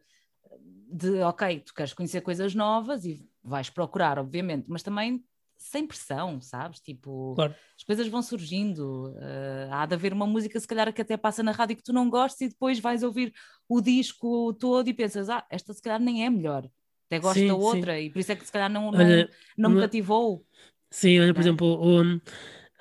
[0.92, 5.24] de, ok, tu queres conhecer coisas novas e vais procurar, obviamente, mas também
[5.58, 6.80] sem pressão, sabes?
[6.80, 7.56] Tipo, claro.
[7.76, 9.14] as coisas vão surgindo.
[9.16, 11.92] Uh, há de haver uma música, se calhar, que até passa na rádio que tu
[11.92, 13.34] não gostes e depois vais ouvir
[13.68, 16.70] o disco todo e pensas, ah, esta se calhar nem é melhor.
[17.08, 18.06] Até gosto da outra sim.
[18.06, 20.46] e por isso é que se calhar não, não, olha, não me cativou.
[20.92, 21.44] Sim, olha, por é?
[21.44, 22.22] exemplo, o,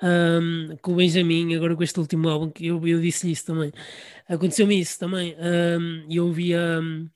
[0.01, 3.71] um, com o Benjamin, agora com este último álbum, que eu, eu disse isso também.
[4.27, 5.35] Aconteceu-me isso também.
[5.39, 7.09] Um, eu ouvi um,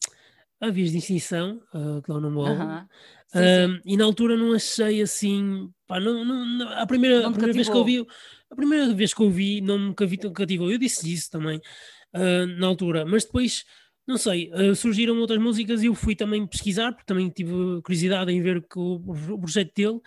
[0.59, 2.87] a Vias de Extinção, uh, que é o nome do álbum, uh
[3.33, 3.81] -huh.
[3.85, 5.69] e na altura não achei assim.
[5.87, 8.05] Pá, não, não, a primeira, a primeira vez que ouvi,
[8.49, 9.95] a primeira vez que ouvi, não me
[10.33, 10.71] cativou.
[10.71, 11.57] Eu disse isso também
[12.15, 13.63] uh, na altura, mas depois
[14.07, 18.31] não sei, uh, surgiram outras músicas e eu fui também pesquisar, porque também tive curiosidade
[18.31, 19.99] em ver o projeto dele.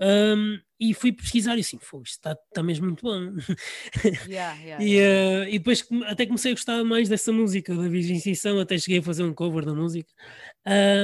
[0.00, 3.34] Um, e fui pesquisar e assim, isto está, está mesmo muito bom.
[4.26, 8.18] Yeah, yeah, e, uh, e depois até comecei a gostar mais dessa música, da Virgem
[8.60, 10.10] até cheguei a fazer um cover da música,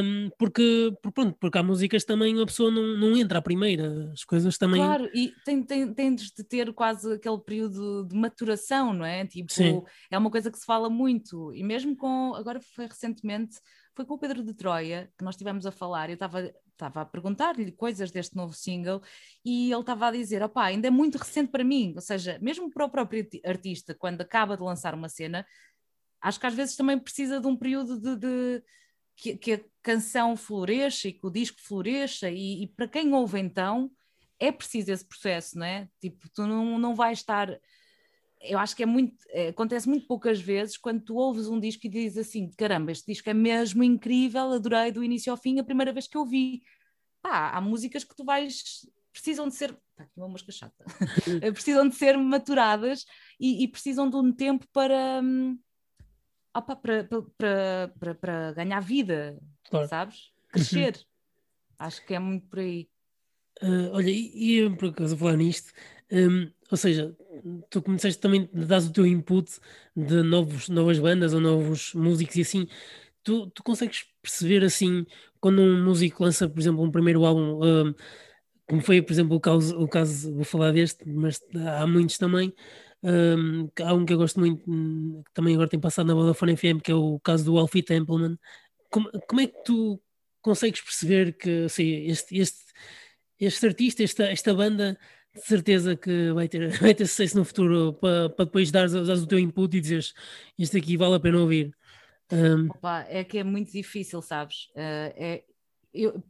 [0.02, 4.10] um, porque, porque, pronto, porque há músicas também a pessoa não, não entra à primeira,
[4.12, 4.80] as coisas também.
[4.80, 9.26] Claro, e tem, tem, tens de ter quase aquele período de maturação, não é?
[9.26, 9.82] Tipo, Sim.
[10.10, 13.58] é uma coisa que se fala muito, e mesmo com, agora foi recentemente
[13.94, 16.10] foi com o Pedro de Troia que nós estivemos a falar.
[16.10, 19.02] Eu estava estava a perguntar-lhe coisas deste novo single
[19.44, 21.92] e ele estava a dizer: opá, ainda é muito recente para mim.
[21.94, 25.46] Ou seja, mesmo para o próprio artista, quando acaba de lançar uma cena,
[26.20, 28.62] acho que às vezes também precisa de um período de, de
[29.16, 33.40] que, que a canção floresça e que o disco floresça, e, e, para quem ouve
[33.40, 33.90] então,
[34.38, 35.88] é preciso esse processo, não é?
[36.00, 37.58] Tipo, tu não, não vais estar.
[38.40, 39.16] Eu acho que é muito.
[39.30, 43.06] É, acontece muito poucas vezes quando tu ouves um disco e dizes assim: caramba, este
[43.06, 46.62] disco é mesmo incrível, adorei do início ao fim, a primeira vez que eu vi.
[47.22, 48.86] Pá, há músicas que tu vais.
[49.12, 49.72] precisam de ser.
[49.96, 50.84] Pá, aqui uma mosca chata.
[51.52, 53.04] precisam de ser maturadas
[53.40, 55.20] e, e precisam de um tempo para.
[55.22, 55.58] Hum,
[56.54, 59.88] opa, para, para, para, para ganhar vida, claro.
[59.88, 60.30] sabes?
[60.48, 60.96] Crescer.
[60.96, 61.04] Uhum.
[61.78, 62.88] Acho que é muito por aí.
[63.62, 65.72] Uh, olha, e, e por acaso a falar nisto,
[66.12, 67.16] um, ou seja,
[67.70, 69.50] tu começaste também a dar o teu input
[69.94, 72.68] de novos, novas bandas ou novos músicos e assim,
[73.22, 75.06] tu, tu consegues perceber assim,
[75.40, 77.94] quando um músico lança, por exemplo, um primeiro álbum, um,
[78.68, 82.54] como foi, por exemplo, o caso, o caso, vou falar deste, mas há muitos também,
[83.02, 84.62] um, há um que eu gosto muito,
[85.24, 88.38] que também agora tem passado na Vodafone FM, que é o caso do Alfie Templeman.
[88.90, 90.00] Como, como é que tu
[90.42, 92.64] consegues perceber que assim, este, este,
[93.38, 94.98] este artista, esta, esta banda,
[95.36, 99.22] de certeza que vai ter, vai ter sucesso no futuro para, para depois dares, dares
[99.22, 100.14] o teu input e dizeres
[100.58, 101.74] este aqui vale a pena ouvir?
[102.32, 102.66] Um...
[102.70, 104.68] Opa, é que é muito difícil, sabes?
[104.74, 105.44] Uh, é,
[105.94, 106.22] eu,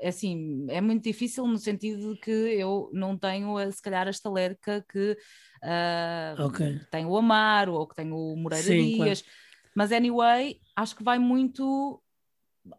[0.00, 4.10] é assim, é muito difícil no sentido de que eu não tenho, se calhar, a
[4.10, 5.16] estaleca que
[5.62, 6.80] uh, okay.
[6.90, 9.36] tem o Amaro ou que tem o Moreira Sim, Dias, claro.
[9.74, 12.00] mas anyway, acho que vai muito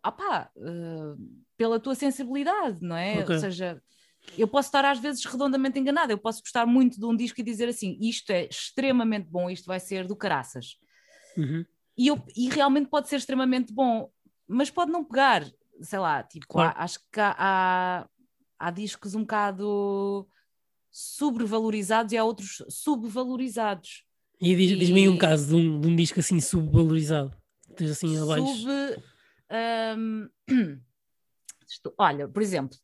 [0.04, 1.18] opá, uh,
[1.58, 3.20] pela tua sensibilidade, não é?
[3.20, 3.36] Okay.
[3.36, 3.82] Ou seja,
[4.38, 7.44] eu posso estar às vezes redondamente enganada, eu posso gostar muito de um disco e
[7.44, 10.78] dizer assim: isto é extremamente bom, isto vai ser do caraças.
[11.38, 11.66] Uhum.
[11.98, 14.10] E, eu, e realmente pode ser extremamente bom,
[14.48, 15.46] mas pode não pegar
[15.82, 16.74] sei lá, tipo, claro.
[16.78, 18.08] há, acho que há,
[18.58, 20.28] há, discos um bocado
[20.92, 24.04] sobrevalorizados e há outros subvalorizados.
[24.42, 27.36] E diz-me diz um caso de um, de um, disco assim subvalorizado,
[27.76, 28.46] tens assim abaixo.
[28.46, 28.70] Sub,
[29.98, 30.30] um,
[31.98, 32.78] olha, por exemplo,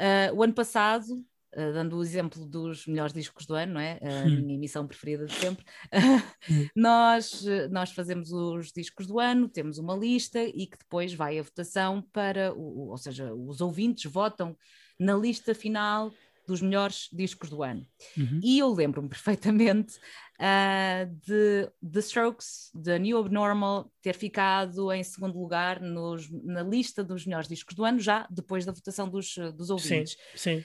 [0.00, 3.98] uh, o ano passado Uh, dando o exemplo dos melhores discos do ano, não é?
[4.00, 4.36] A hum.
[4.36, 5.64] minha emissão preferida de sempre.
[6.76, 11.42] Nós, nós fazemos os discos do ano, temos uma lista e que depois vai a
[11.42, 14.56] votação para, o, ou seja, os ouvintes votam
[14.96, 16.12] na lista final
[16.46, 17.86] dos melhores discos do ano.
[18.16, 18.40] Uhum.
[18.42, 19.98] E eu lembro-me perfeitamente
[20.40, 27.04] uh, de The Strokes, The New Abnormal, ter ficado em segundo lugar nos, na lista
[27.04, 30.16] dos melhores discos do ano, já depois da votação dos, dos ouvintes.
[30.34, 30.64] Sim, sim.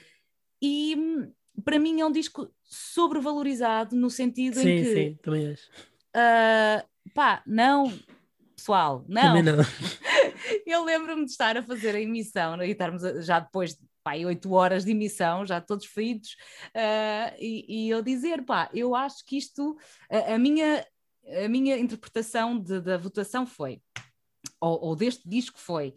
[0.62, 0.96] E
[1.62, 4.94] para mim é um disco sobrevalorizado no sentido sim, em que.
[4.94, 5.68] Sim, também acho.
[6.16, 7.92] Uh, pá, não,
[8.56, 9.22] pessoal, não.
[9.22, 9.56] Também não.
[10.66, 14.84] eu lembro-me de estar a fazer a emissão e estarmos já depois pá, 8 horas
[14.84, 16.36] de emissão, já todos feridos,
[16.68, 19.76] uh, e, e, eu dizer, pá, eu acho que isto,
[20.08, 20.86] a, a minha,
[21.44, 23.80] a minha interpretação de, da votação foi,
[24.60, 25.88] ou, ou, deste disco foi,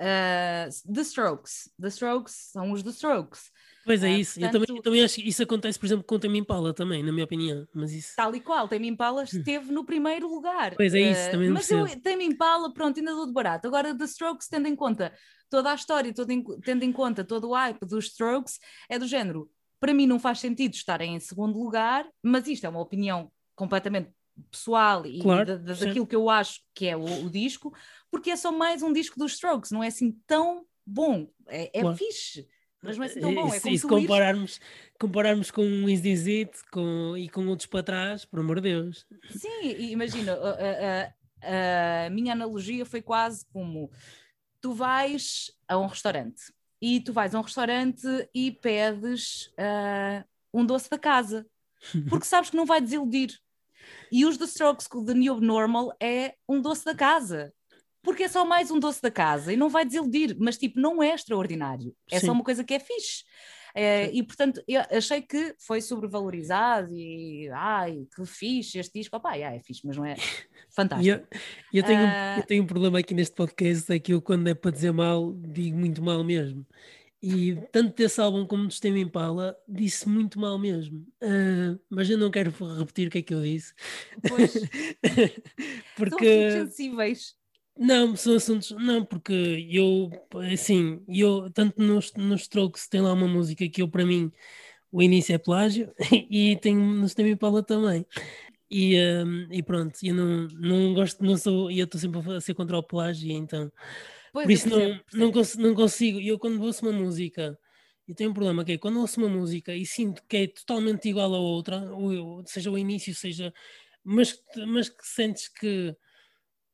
[0.00, 1.70] uh, The Strokes.
[1.78, 3.50] The Strokes são os The Strokes.
[3.84, 4.40] Pois é, isso.
[4.40, 6.72] Portanto, eu, também, eu também acho que isso acontece, por exemplo, com o Tame Impala
[6.74, 7.66] também, na minha opinião.
[7.74, 8.14] Mas isso...
[8.16, 9.24] Tal e qual, Tame Impala hum.
[9.24, 10.74] esteve no primeiro lugar.
[10.74, 13.66] Pois é isso, também uh, Mas eu, Tame Impala, pronto, ainda dou de barato.
[13.66, 15.12] Agora, The Strokes, tendo em conta
[15.50, 18.58] toda a história, todo em, tendo em conta todo o hype dos Strokes,
[18.88, 22.68] é do género, para mim não faz sentido estarem em segundo lugar, mas isto é
[22.68, 24.10] uma opinião completamente
[24.50, 27.74] pessoal e claro, da, da, daquilo que eu acho que é o, o, disco,
[28.10, 31.80] porque é só mais um disco dos Strokes, não é assim tão bom, é, é
[31.80, 31.96] claro.
[31.96, 32.48] fixe
[32.82, 33.52] mas não é assim tão bom.
[33.52, 34.60] É e se compararmos,
[35.00, 38.70] compararmos com um Is This It com, e com outros para trás, por amor de
[38.70, 39.06] Deus.
[39.30, 43.90] Sim, imagina, a, a, a, minha analogia foi quase como
[44.60, 50.64] tu vais a um restaurante e tu vais a um restaurante e pedes uh, um
[50.64, 51.46] doce da casa,
[52.08, 53.38] porque sabes que não vai desiludir.
[54.12, 57.52] E os The Strokes com The New Normal é um doce da casa
[58.02, 61.02] porque é só mais um doce da casa e não vai desiludir, mas tipo, não
[61.02, 62.26] é extraordinário, é Sim.
[62.26, 63.24] só uma coisa que é fixe.
[63.74, 69.36] É, e portanto, eu achei que foi sobrevalorizado e ai, que fixe este disco, opá,
[69.36, 70.16] é fixe, mas não é
[70.70, 71.26] fantástico.
[71.32, 72.38] eu, eu, tenho, uh...
[72.38, 75.32] eu tenho um problema aqui neste podcast, é que eu quando é para dizer mal,
[75.34, 76.66] digo muito mal mesmo.
[77.20, 81.00] E tanto desse álbum como do Sistema Impala, disse muito mal mesmo.
[81.20, 83.74] Uh, mas eu não quero repetir o que é que eu disse.
[84.28, 84.54] Pois.
[85.96, 86.50] Porque.
[86.52, 87.37] São sensíveis.
[87.78, 88.72] Não, são assuntos.
[88.72, 89.32] Não, porque
[89.70, 90.10] eu,
[90.52, 94.32] assim, eu, tanto nos, nos Strokes tem lá uma música que eu, para mim,
[94.90, 95.92] o início é plágio,
[96.28, 98.04] e tem no Sistema Impala também.
[98.68, 102.40] E, um, e pronto, eu não, não gosto, não sou, e eu estou sempre a
[102.40, 103.70] ser contra o plágio, então.
[104.32, 106.20] Pois por isso não, não, consigo, não consigo.
[106.20, 107.56] Eu, quando ouço uma música,
[108.08, 111.08] eu tenho um problema que é quando ouço uma música e sinto que é totalmente
[111.08, 111.80] igual a outra,
[112.44, 113.54] seja o início, seja.
[114.02, 114.36] Mas,
[114.66, 115.94] mas que sentes que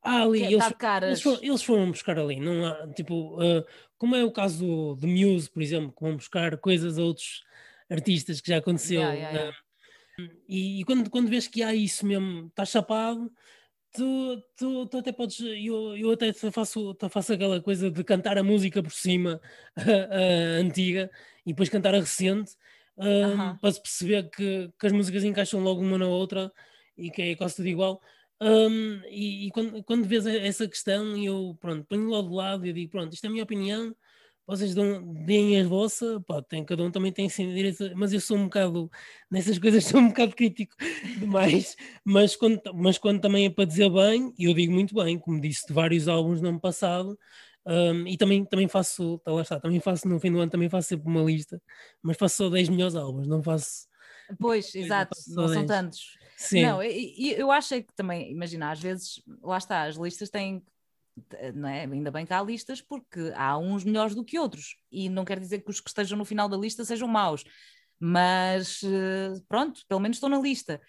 [0.04, 0.64] há ali, é eles,
[1.02, 3.64] eles, foram, eles, foram, buscar ali, não há, tipo, uh,
[3.98, 7.42] como é o caso do, do Muse, por exemplo, que vão buscar coisas a outros
[7.90, 9.00] artistas que já aconteceu.
[9.00, 9.58] Yeah, yeah, yeah.
[10.18, 13.32] Uh, e, e, quando, quando vês que há isso mesmo, está chapado,
[13.92, 18.42] tu, tu, tu até podes, eu, eu até faço, faço aquela coisa de cantar a
[18.42, 19.40] música por cima,
[19.74, 21.10] a, a antiga,
[21.46, 22.52] e depois cantar a recente,
[22.96, 23.58] uh -huh.
[23.60, 26.52] para se perceber que, que as músicas encaixam logo uma na outra
[26.96, 28.00] e que é quase tudo igual.
[28.40, 32.72] Um, e, e quando, quando vês essa questão, eu pronto, ponho lá de lado e
[32.72, 33.94] digo: pronto, isto é a minha opinião,
[34.46, 38.20] vocês dão, deem as vossas, pá, tem, cada um também tem sim direito, mas eu
[38.20, 38.90] sou um bocado,
[39.30, 40.74] nessas coisas sou um bocado crítico
[41.18, 45.18] demais, mas quando, mas quando também é para dizer bem, e eu digo muito bem,
[45.18, 47.18] como disse de vários álbuns no ano passado,
[47.66, 50.68] um, e também, também faço, tá lá está, também faço no fim do ano, também
[50.68, 51.62] faço sempre uma lista,
[52.02, 53.86] mas faço só 10 melhores álbuns, não faço.
[54.38, 56.18] Pois, exato, não são tantos.
[56.36, 56.62] Sim.
[56.62, 60.62] Não, e eu, eu acho que também, imagina, às vezes, lá está, as listas têm
[61.54, 61.82] não é?
[61.82, 65.38] Ainda bem que há listas, porque há uns melhores do que outros, e não quer
[65.38, 67.44] dizer que os que estejam no final da lista sejam maus,
[67.98, 70.80] mas eh, pronto, pelo menos estão na lista.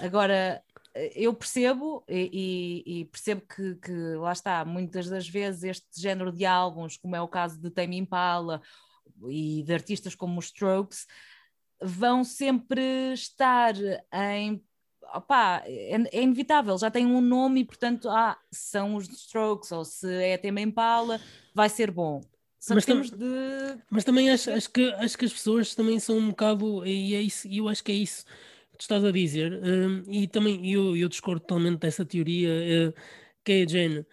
[0.00, 0.62] Agora,
[0.94, 6.32] eh, eu percebo e, e percebo que, que, lá está, muitas das vezes este género
[6.32, 8.62] de álbuns, como é o caso de Tame Impala
[9.28, 11.06] e de artistas como os Strokes,
[11.82, 13.74] vão sempre estar
[14.12, 14.64] em
[15.14, 19.84] opá, é, é, inevitável, já tem um nome e portanto ah, são os Strokes, ou
[19.84, 21.20] se é tema Impala,
[21.54, 22.20] vai ser bom.
[22.58, 23.26] Só mas, temos de...
[23.90, 27.20] mas também acho, acho, que, acho que as pessoas também são um bocado, e é
[27.20, 28.24] isso, eu acho que é isso
[28.72, 32.48] que tu estás a dizer, um, e também eu, eu discordo totalmente dessa teoria,
[32.88, 32.94] uh,
[33.44, 34.06] que é a Jane,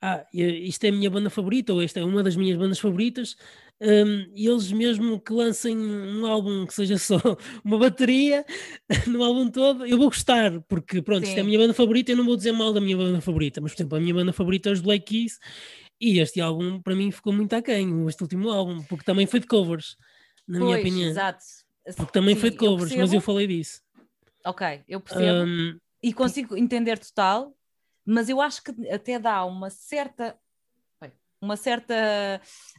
[0.00, 3.36] ah, isto é a minha banda favorita, ou esta é uma das minhas bandas favoritas,
[3.80, 7.16] um, eles mesmo que lancem um álbum que seja só
[7.64, 8.44] uma bateria
[9.06, 11.28] no álbum todo, eu vou gostar, porque pronto, Sim.
[11.28, 13.60] isto é a minha banda favorita, eu não vou dizer mal da minha banda favorita,
[13.60, 15.38] mas por exemplo, a minha banda favorita é os Black Keys,
[16.00, 19.46] e este álbum para mim ficou muito aquém, este último álbum, porque também foi de
[19.46, 19.96] covers,
[20.46, 21.10] na pois, minha opinião.
[21.10, 21.44] Exato.
[21.96, 23.80] Porque também Sim, foi de covers, eu mas eu falei disso.
[24.44, 25.44] Ok, eu percebo.
[25.44, 27.54] Um, e consigo entender total,
[28.04, 30.36] mas eu acho que até dá uma certa
[31.40, 31.94] uma certa.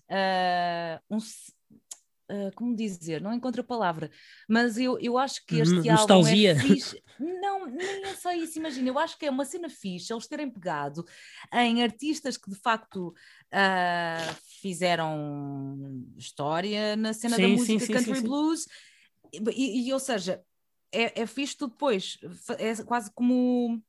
[0.10, 3.22] Uh, um, uh, como dizer?
[3.22, 4.10] Não encontro a palavra,
[4.48, 6.54] mas eu, eu acho que este Nostalgia.
[6.54, 7.04] álbum é fixe.
[7.20, 8.90] Não, nem é só isso, imagina.
[8.90, 11.06] Eu acho que é uma cena fixe eles terem pegado
[11.54, 18.16] em artistas que de facto uh, fizeram história na cena sim, da música sim, country
[18.16, 18.66] sim, blues.
[19.34, 20.44] E, e, ou seja,
[20.92, 22.18] é, é fixe tu depois,
[22.58, 23.82] é quase como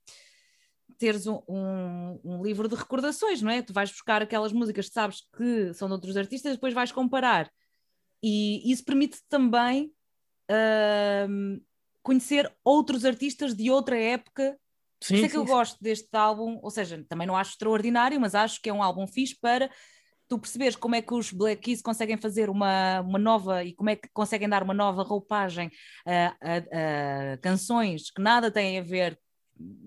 [0.98, 3.62] teres um, um, um, livro de recordações, não é?
[3.62, 7.50] Tu vais buscar aquelas músicas que sabes que são de outros artistas, depois vais comparar.
[8.22, 9.92] E isso permite também
[10.50, 11.61] uh,
[12.02, 14.57] conhecer outros artistas de outra época.
[15.00, 18.35] Sim, Isso é que eu gosto deste álbum, ou seja, também não acho extraordinário, mas
[18.35, 19.68] acho que é um álbum fixe para
[20.33, 23.90] tu perceberes como é que os Black Keys conseguem fazer uma, uma nova e como
[23.90, 25.70] é que conseguem dar uma nova roupagem
[26.07, 29.18] a, a, a canções que nada têm a ver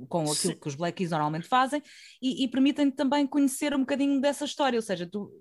[0.07, 0.55] com aquilo Sim.
[0.55, 1.81] que os Black Keys normalmente fazem
[2.21, 5.31] e, e permitem também conhecer um bocadinho dessa história, ou seja, tu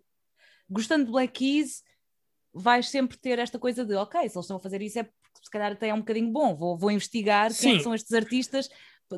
[0.69, 1.83] gostando de Black Keys
[2.53, 5.45] vais sempre ter esta coisa de ok, se eles estão a fazer isso é porque
[5.45, 7.71] se calhar até é um bocadinho bom, vou, vou investigar Sim.
[7.71, 8.69] quem é são estes artistas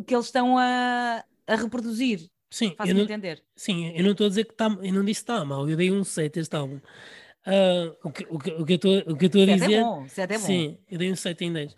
[0.07, 2.29] que eles estão a, a reproduzir.
[2.51, 3.43] Sim, Faz-me entender.
[3.55, 5.77] Sim, eu não estou a dizer que está, eu não disse que está mal, eu
[5.77, 6.81] dei um 7 este álbum.
[7.47, 9.73] Uh, o, que, o, que, o que eu estou a dizer.
[9.73, 10.39] É bom, é bom.
[10.39, 11.75] Sim, eu dei um 7 em 10.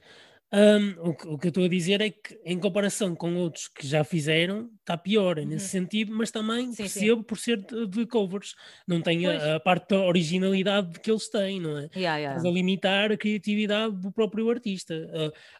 [0.50, 3.68] Um, o, que, o, que, eu estou a dizer é que, em comparação com outros
[3.68, 5.44] que já fizeram, está pior uhum.
[5.44, 7.22] nesse sentido, mas também sim, percebo sim.
[7.22, 8.54] por ser de, de, covers,
[8.86, 11.90] não tem a, a, parte da originalidade que eles têm, não é?
[11.94, 12.36] Yeah, yeah.
[12.36, 14.94] Estás a limitar a criatividade do próprio artista,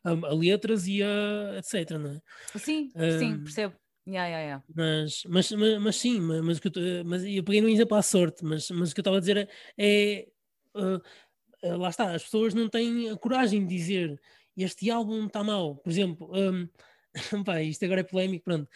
[0.05, 2.59] a, a, a letras e a etc, não é?
[2.59, 3.75] Sim, um, sim, percebo.
[4.07, 4.65] Yeah, yeah, yeah.
[4.75, 8.43] Mas, mas, mas, mas, sim, mas, mas, eu, mas eu peguei no exemplo à sorte,
[8.43, 10.29] mas, mas o que eu estava a dizer é, é
[10.75, 14.19] uh, lá está, as pessoas não têm a coragem de dizer
[14.65, 15.77] este álbum está mau.
[15.77, 16.69] Por exemplo, um,
[17.45, 18.69] pá, isto agora é polémico, pronto.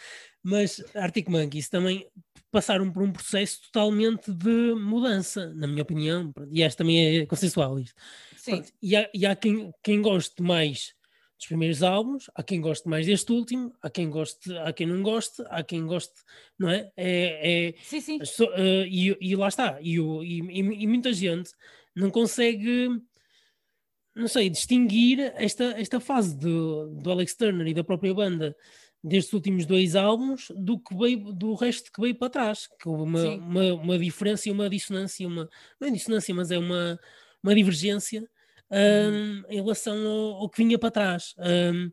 [0.43, 2.07] Mas Arctic Monkeys também
[2.51, 7.79] passaram por um processo totalmente de mudança, na minha opinião, e esta também é consensual
[7.79, 7.95] isto.
[8.37, 8.53] Sim.
[8.53, 10.95] Pronto, e há, e há quem, quem goste mais
[11.39, 15.03] dos primeiros álbuns, há quem goste mais deste último, há quem goste, há quem não
[15.03, 16.15] goste, há quem goste,
[16.57, 16.93] não é?
[16.97, 18.19] é, é sim, sim.
[18.19, 21.51] Uh, e, e, lá está, e, e, e, muita gente
[21.97, 22.91] não consegue
[24.15, 28.55] não sei, distinguir esta, esta fase do, do Alex Turner e da própria banda
[29.03, 33.03] destes últimos dois álbuns do que veio, do resto que veio para trás, que houve
[33.03, 35.49] uma, uma, uma, diferença e uma dissonância, uma,
[35.81, 36.99] não é dissonância, mas é uma,
[37.43, 38.23] uma divergência
[38.71, 39.43] um, uhum.
[39.49, 41.35] em relação ao, ao, que vinha para trás.
[41.39, 41.91] Um,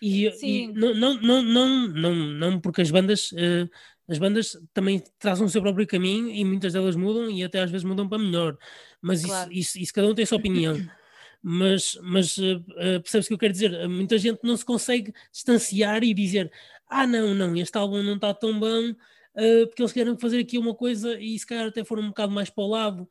[0.00, 3.68] e, e não, não, não, não, não, não porque as bandas uh,
[4.06, 7.70] as bandas também traçam o seu próprio caminho e muitas delas mudam e até às
[7.70, 8.56] vezes mudam para melhor.
[9.00, 9.50] Mas claro.
[9.50, 10.76] isso, isso, isso, cada um tem a sua opinião.
[11.46, 13.86] mas, mas uh, uh, percebes o que eu quero dizer?
[13.86, 16.50] Muita gente não se consegue distanciar e dizer
[16.88, 20.56] ah não, não, este álbum não está tão bom uh, porque eles querem fazer aqui
[20.56, 23.06] uma coisa e se calhar até foram um bocado mais para o lado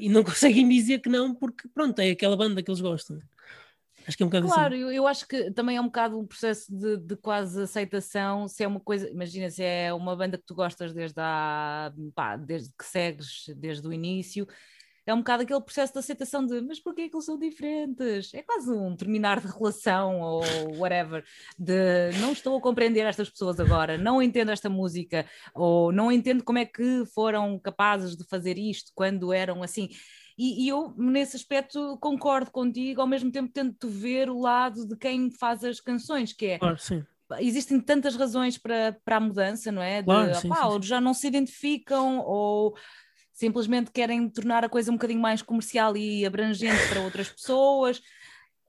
[0.00, 3.20] e não conseguem dizer que não porque pronto, é aquela banda que eles gostam.
[4.06, 4.54] Acho que é um bocado assim.
[4.54, 4.82] Claro, assim.
[4.82, 8.48] eu, eu, acho que também é um bocado um processo de, de, quase aceitação.
[8.48, 12.36] Se é uma coisa, imagina se é uma banda que tu gostas desde, a, pá,
[12.36, 14.46] desde que segues desde o início
[15.06, 18.32] é um bocado aquele processo de aceitação de mas porquê que eles são diferentes?
[18.34, 20.42] É quase um terminar de relação ou
[20.76, 21.24] whatever,
[21.58, 26.44] de não estou a compreender estas pessoas agora, não entendo esta música, ou não entendo
[26.44, 29.88] como é que foram capazes de fazer isto quando eram assim.
[30.38, 34.96] E, e, eu, nesse aspecto, concordo contigo, ao mesmo tempo tento ver o lado de
[34.96, 36.58] quem faz as canções, que é.
[36.58, 37.04] Claro, sim.
[37.38, 40.00] Existem tantas razões para, para a mudança, não é?
[40.00, 42.74] De, claro, sim, opá, sim, ou já não se identificam, ou
[43.42, 48.00] simplesmente querem tornar a coisa um bocadinho mais comercial e abrangente para outras pessoas.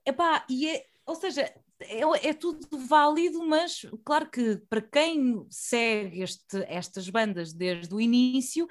[0.04, 1.42] Epá, e é, ou seja,
[1.80, 2.58] é, é, tudo
[2.88, 8.66] válido, mas claro que para quem segue este, estas bandas desde o início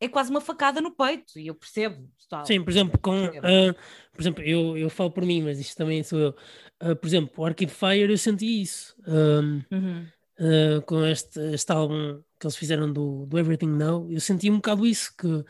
[0.00, 2.08] é quase uma facada no peito, e eu percebo.
[2.28, 2.44] Tal.
[2.44, 3.74] Sim, por exemplo, com, uh,
[4.12, 6.36] por exemplo eu, eu falo por mim, mas isto também sou eu.
[6.82, 8.94] Uh, por exemplo, o Arcade Fire eu senti isso.
[9.06, 10.06] Um, uhum.
[10.38, 14.56] Uh, com este, este álbum que eles fizeram do, do Everything Now, eu senti um
[14.56, 15.44] bocado isso, que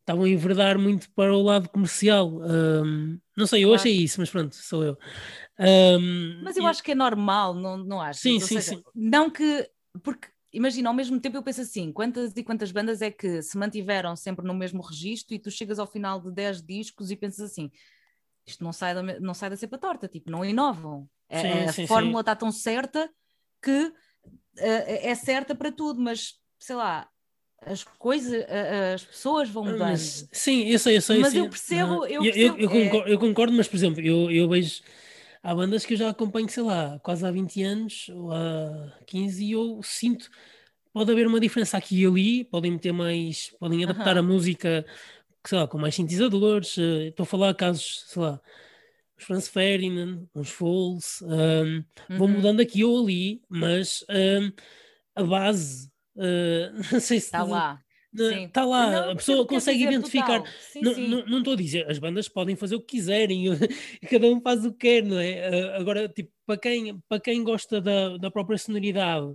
[0.00, 2.40] estavam a enverdar muito para o lado comercial.
[2.42, 4.98] Um, não sei, eu achei isso, mas pronto, sou eu.
[5.58, 6.66] Um, mas eu e...
[6.66, 8.20] acho que é normal, não, não acho?
[8.20, 8.82] Sim, Ou sim, seja, sim.
[8.94, 9.68] Não que.
[10.02, 13.56] Porque imagina, ao mesmo tempo eu penso assim: quantas e quantas bandas é que se
[13.56, 17.50] mantiveram sempre no mesmo registro e tu chegas ao final de 10 discos e pensas
[17.50, 17.70] assim:
[18.46, 21.08] isto não sai da, não sai da cepa torta, tipo, não inovam.
[21.30, 23.08] Sim, a, a sim, fórmula está tão certa
[23.62, 23.92] que
[24.56, 27.08] é certa para tudo, mas sei lá,
[27.64, 28.44] as coisas,
[28.94, 29.96] as pessoas vão mudando.
[29.96, 31.18] Sim, eu sei, eu sei.
[31.18, 31.38] Mas sim.
[31.38, 32.84] eu percebo, eu, percebo, eu, eu, é...
[32.84, 34.82] concordo, eu, concordo, mas por exemplo, eu, eu vejo.
[35.42, 39.42] Há bandas que eu já acompanho, sei lá, quase há 20 anos ou há 15
[39.42, 40.30] e eu sinto.
[40.92, 44.18] Pode haver uma diferença aqui e ali, podem meter mais, podem adaptar uh -huh.
[44.18, 44.84] a música,
[45.46, 46.76] sei lá, com mais sintetizadores.
[46.76, 48.40] Eh, estou a falar casos, sei lá,
[49.20, 52.18] os Franz Ferdinand, uns Foles, um, uhum.
[52.18, 54.50] vão mudando aqui ou ali, mas um,
[55.14, 57.80] a base, uh, não sei se está lá.
[58.12, 60.42] Está lá, não, a pessoa consegue identificar.
[60.72, 61.06] Sim, não, sim.
[61.06, 63.44] não, não estou a dizer, as bandas podem fazer o que quiserem,
[64.10, 65.48] cada um faz o que quer, não é?
[65.48, 69.32] Uh, agora, tipo, para quem, para quem gosta da, da própria sonoridade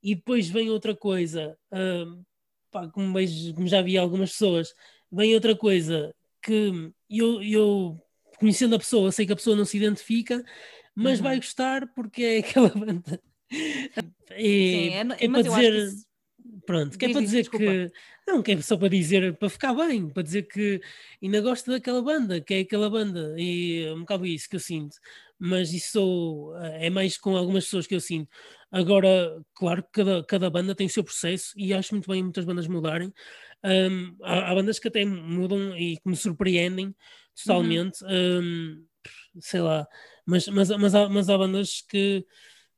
[0.00, 2.24] e depois vem outra coisa, uh,
[2.70, 4.72] pá, como, vejo, como já vi algumas pessoas,
[5.10, 8.00] vem outra coisa que eu, eu
[8.42, 10.44] conhecendo a pessoa, sei que a pessoa não se identifica,
[10.94, 11.24] mas uhum.
[11.24, 13.22] vai gostar porque é aquela banda.
[14.36, 15.74] E Sim, é, é para dizer.
[15.74, 16.06] Isso...
[16.66, 17.64] Pronto, que é para dizer desculpa.
[17.64, 17.92] que.
[18.26, 20.80] Não, que é só para dizer, para ficar bem, para dizer que
[21.22, 24.60] ainda gosto daquela banda, que é aquela banda, e é um bocado isso que eu
[24.60, 24.96] sinto.
[25.44, 28.30] Mas isso é mais com algumas pessoas que eu sinto.
[28.70, 32.44] Agora, claro que cada, cada banda tem o seu processo e acho muito bem muitas
[32.44, 33.12] bandas mudarem.
[33.64, 36.94] Um, há, há, bandas que até mudam e que me surpreendem
[37.34, 38.40] totalmente, uhum.
[38.40, 38.86] um,
[39.40, 39.84] sei lá,
[40.24, 42.24] mas, mas, mas, há, mas há bandas que,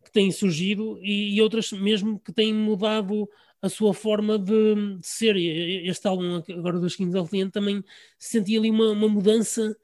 [0.02, 3.28] que têm surgido e, e, outras mesmo que têm mudado
[3.60, 5.36] a sua forma de, de ser.
[5.36, 7.84] Este álbum agora dos Kings of Leon também
[8.18, 9.76] senti ali uma, uma mudança.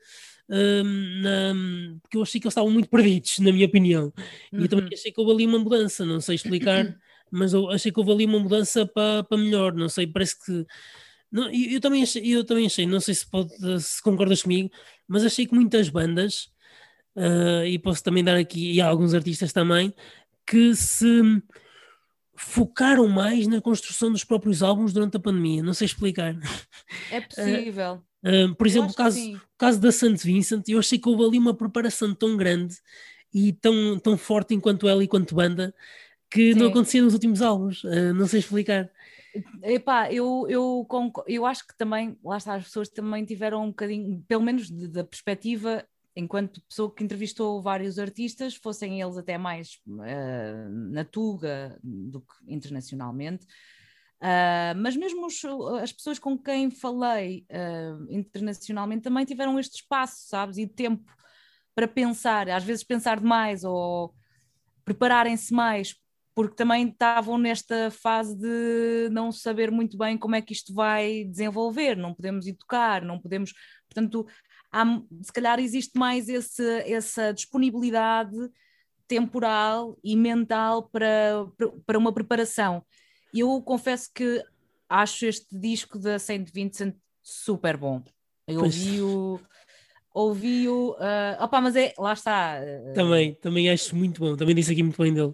[0.52, 4.12] Um, na, porque eu achei que eles estavam muito perdidos, na minha opinião,
[4.52, 4.64] uhum.
[4.64, 6.84] e também achei que houve ali uma mudança, não sei explicar,
[7.30, 10.66] mas eu achei que houve ali uma mudança para, para melhor, não sei, parece que
[11.30, 14.68] não, eu, eu, também achei, eu também achei, não sei se, pode, se concordas comigo,
[15.06, 16.50] mas achei que muitas bandas,
[17.14, 19.94] uh, e posso também dar aqui, e há alguns artistas também,
[20.44, 21.22] que se
[22.42, 25.62] focaram mais na construção dos próprios álbuns durante a pandemia.
[25.62, 26.34] Não sei explicar.
[27.10, 28.02] É possível.
[28.24, 30.16] Uh, uh, por exemplo, o caso, o caso da St.
[30.24, 32.76] Vincent, eu achei que houve ali uma preparação tão grande
[33.32, 35.74] e tão, tão forte enquanto ela e quanto banda
[36.30, 36.58] que sim.
[36.58, 37.84] não acontecia nos últimos álbuns.
[37.84, 38.90] Uh, não sei explicar.
[39.62, 40.86] Epá, eu, eu,
[41.26, 45.04] eu acho que também, lá está, as pessoas também tiveram um bocadinho, pelo menos da
[45.04, 45.84] perspectiva,
[46.20, 52.34] enquanto pessoa que entrevistou vários artistas, fossem eles até mais uh, na Tuga do que
[52.46, 53.46] internacionalmente.
[54.20, 55.42] Uh, mas mesmo os,
[55.82, 61.10] as pessoas com quem falei uh, internacionalmente também tiveram este espaço, sabes, e tempo
[61.74, 64.14] para pensar, às vezes pensar demais ou
[64.84, 65.94] prepararem-se mais
[66.34, 71.24] porque também estavam nesta fase de não saber muito bem como é que isto vai
[71.24, 73.52] desenvolver, não podemos educar, não podemos,
[73.88, 74.26] portanto,
[74.72, 74.84] há,
[75.22, 78.36] se calhar existe mais esse, essa disponibilidade
[79.06, 81.46] temporal e mental para,
[81.84, 82.84] para uma preparação.
[83.34, 84.42] Eu confesso que
[84.88, 88.02] acho este disco da Saint Vincent super bom.
[88.46, 89.40] Eu ouvi-o.
[90.12, 90.92] Ouvi-o.
[90.92, 91.92] Uh, opa, mas é.
[91.98, 92.60] Lá está.
[92.60, 94.36] Uh, também, também acho muito bom.
[94.36, 95.32] Também disse aqui muito bem dele.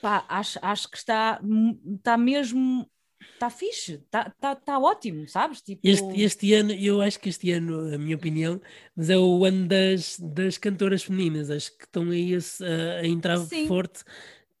[0.00, 1.40] Pá, acho, acho que está,
[1.96, 2.88] está mesmo
[3.34, 5.60] está fixe, está tá, tá ótimo, sabes?
[5.60, 5.80] Tipo...
[5.86, 8.60] Este, este ano, eu acho que este ano, a minha opinião,
[8.96, 13.36] mas é o ano das, das cantoras femininas, acho que estão aí a, a entrar
[13.38, 13.66] Sim.
[13.66, 14.02] forte.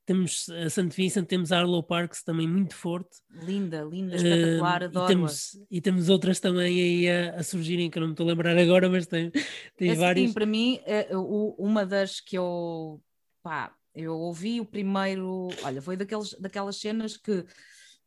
[0.06, 0.88] Temos a St.
[0.88, 3.18] Vincent, temos a Arlo Parks também muito forte.
[3.42, 5.04] Linda, linda, espetacular, uh, adoro.
[5.04, 8.24] E temos, e temos outras também aí a, a, surgirem, que eu não me estou
[8.24, 9.30] a lembrar agora, mas tem,
[9.76, 10.28] tem é assim, várias.
[10.28, 13.02] Sim, para mim, é, uma das que eu,
[13.42, 17.44] pá, eu ouvi o primeiro, olha, foi daqueles, daquelas cenas que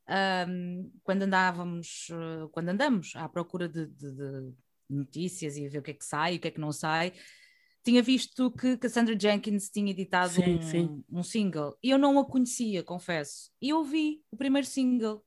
[0.09, 4.53] um, quando andávamos, uh, quando andamos à procura de, de, de,
[4.89, 7.13] notícias e ver o que é que sai, o que é que não sai,
[7.83, 11.03] tinha visto que Cassandra Jenkins tinha editado sim, um, sim.
[11.09, 13.49] um, single e eu não a conhecia, confesso.
[13.61, 15.23] E ouvi o primeiro single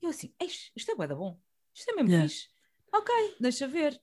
[0.00, 1.38] e eu assim, isto é bué da bom,
[1.74, 2.28] isto é mesmo yeah.
[2.28, 2.48] fixe.
[2.92, 4.00] Ok, deixa ver.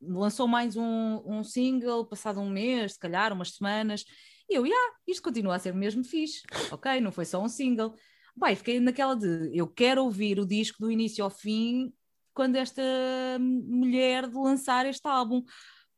[0.00, 4.04] Lançou mais um, um single, passado um mês, se calhar, umas semanas.
[4.48, 6.42] E eu, yeah, isto continua a ser mesmo fixe.
[6.70, 7.94] Ok, não foi só um single.
[8.38, 11.92] Pai, fiquei naquela de eu quero ouvir o disco do início ao fim
[12.34, 12.82] quando esta
[13.40, 15.42] mulher de lançar este álbum.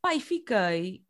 [0.01, 1.03] Pai, fiquei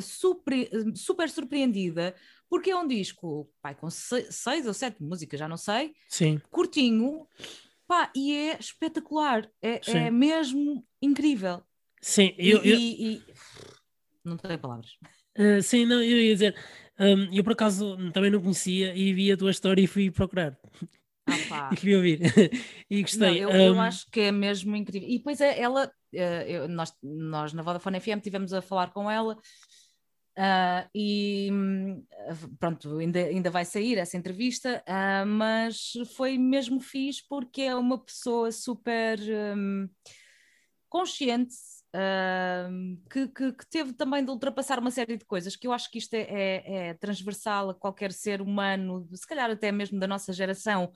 [0.00, 2.14] super, super surpreendida
[2.48, 6.40] porque é um disco pai, com seis, seis, ou sete músicas, já não sei, Sim.
[6.50, 7.26] curtinho,
[7.86, 11.62] pá, e é espetacular, é, é mesmo incrível.
[12.00, 12.78] Sim, eu, e, eu...
[12.78, 13.22] E, e...
[14.24, 14.92] não tenho palavras.
[15.36, 16.56] Uh, sim, não, eu ia dizer,
[16.98, 20.58] um, eu por acaso também não conhecia e vi a tua história e fui procurar.
[21.50, 22.20] Ah, e fui ouvir
[22.90, 23.42] e gostei.
[23.42, 23.76] Não, eu, um...
[23.76, 25.08] eu, acho que é mesmo incrível.
[25.08, 29.10] E depois é, ela, uh, eu, nós, nós na Vodafone FM tivemos a falar com
[29.10, 31.50] ela uh, e
[32.58, 37.98] pronto, ainda, ainda vai sair essa entrevista, uh, mas foi mesmo fixe porque é uma
[37.98, 39.18] pessoa super
[39.56, 39.88] um,
[40.88, 41.54] consciente
[41.96, 45.90] Uh, que, que, que, teve também de ultrapassar uma série de coisas, que eu acho
[45.90, 50.06] que isto é, é, é, transversal a qualquer ser humano, se calhar até mesmo da
[50.06, 50.92] nossa geração,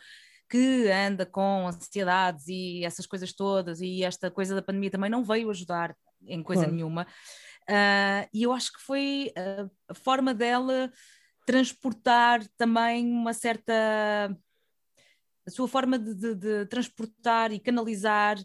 [0.47, 5.25] que anda com ansiedades e essas coisas todas, e esta coisa da pandemia também não
[5.25, 5.97] veio ajudar
[6.27, 6.77] em coisa claro.
[6.77, 7.07] nenhuma.
[7.63, 9.33] Uh, e eu acho que foi
[9.89, 10.93] a forma dela
[11.47, 14.37] transportar também uma certa.
[15.47, 18.37] a sua forma de, de, de transportar e canalizar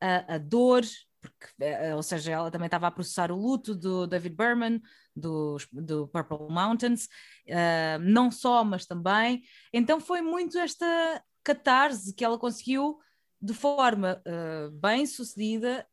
[0.00, 0.84] a, a dor
[1.30, 4.80] porque, eh, ou seja, ela também estava a processar o luto do David Berman,
[5.14, 7.06] do, do Purple Mountains,
[7.48, 9.42] uh, não só, mas também.
[9.72, 12.98] Então foi muito esta catarse que ela conseguiu,
[13.40, 15.86] de forma uh, bem sucedida,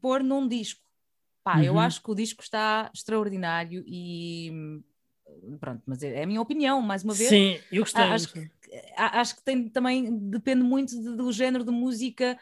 [0.00, 0.80] pôr num disco.
[1.42, 1.64] Pá, uhum.
[1.64, 4.50] eu acho que o disco está extraordinário e
[5.60, 7.28] pronto, mas é, é a minha opinião, mais uma vez.
[7.28, 8.04] Sim, eu gostei.
[8.04, 8.50] Acho, que,
[8.96, 12.38] acho que tem também, depende muito de, do género de música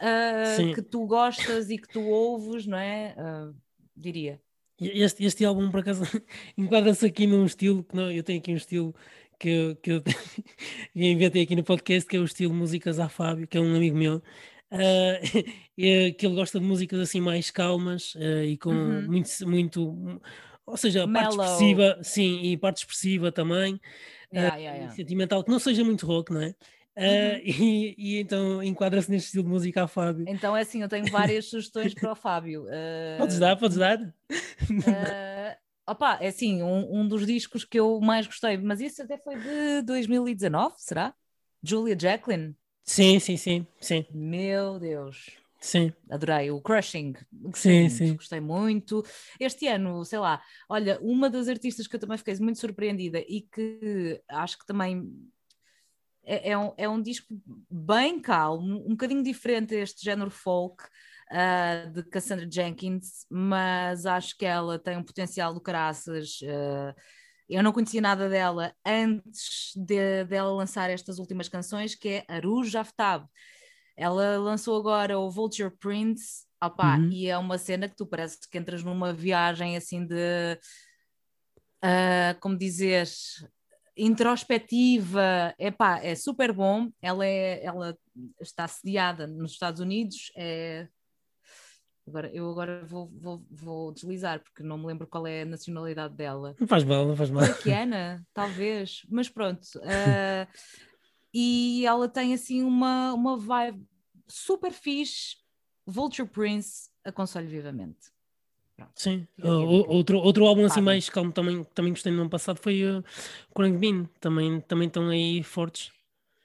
[0.00, 3.14] uh, que tu gostas e que tu ouves, não é?
[3.18, 3.54] Uh,
[3.96, 4.40] diria.
[4.80, 6.04] Este, este álbum, por acaso,
[6.56, 8.94] enquadra-se aqui num estilo que não, eu tenho aqui um estilo
[9.38, 10.02] que eu, que eu
[10.94, 13.96] inventei aqui no podcast, que é o estilo Músicas a Fábio, que é um amigo
[13.96, 14.22] meu.
[14.72, 15.20] Uh,
[15.76, 19.06] que ele gosta de músicas assim mais calmas uh, e com uhum.
[19.06, 20.20] muito, muito,
[20.64, 23.80] ou seja, a parte expressiva, sim, e parte expressiva também,
[24.32, 24.94] yeah, uh, yeah, yeah.
[24.94, 26.54] sentimental, que não seja muito rock, não é?
[27.00, 30.26] Uh, e, e, então enquadra-se neste estilo de música a Fábio.
[30.28, 32.64] Então é assim, eu tenho várias sugestões para o Fábio.
[32.64, 33.98] Uh, podes dar, podes dar.
[33.98, 39.16] Uh, opa, é assim, um, um, dos discos que eu mais gostei, mas isso até
[39.16, 41.14] foi de 2019, será?
[41.62, 42.54] Julia Jacqueline?
[42.84, 44.04] Sim, sim, sim, sim.
[44.12, 45.30] Meu Deus.
[45.60, 45.92] Sim.
[46.08, 47.14] Adorei o Crushing.
[47.32, 48.14] Gostei sim, muito, sim.
[48.16, 49.04] Gostei muito.
[49.38, 53.42] Este ano, sei lá, olha, uma das artistas que eu também fiquei muito surpreendida e
[53.42, 55.06] que acho que também
[56.30, 57.26] é, é, um, é um disco
[57.68, 60.84] bem calmo, um bocadinho diferente deste género folk
[61.32, 66.38] uh, de Cassandra Jenkins, mas acho que ela tem um potencial do caraças.
[66.42, 66.94] Uh,
[67.48, 72.76] eu não conhecia nada dela antes de, dela lançar estas últimas canções, que é Aruj
[72.76, 73.26] Aftab.
[73.96, 77.10] Ela lançou agora o Vulture Prince, opa, uhum.
[77.10, 80.56] e é uma cena que tu parece que entras numa viagem assim de.
[81.82, 83.08] Uh, como dizer,
[83.96, 86.90] introspectiva, epá, é super bom.
[87.00, 87.96] Ela, é, ela
[88.40, 90.32] está sediada nos Estados Unidos.
[90.36, 90.88] É...
[92.06, 96.14] Agora, eu agora vou, vou, vou deslizar, porque não me lembro qual é a nacionalidade
[96.14, 96.56] dela.
[96.58, 97.44] Não faz mal, não faz mal.
[97.44, 99.64] Iraquiana, talvez, mas pronto.
[99.76, 100.46] Uh,
[101.32, 103.86] e ela tem assim uma, uma vibe
[104.26, 105.36] super fixe.
[105.86, 108.10] Vulture Prince, aconselho vivamente.
[108.94, 109.48] Sim, uh,
[109.88, 113.78] outro, outro álbum assim mais calmo também, também gostei no ano passado foi o uh,
[113.78, 115.90] Bean, também, também estão aí fortes.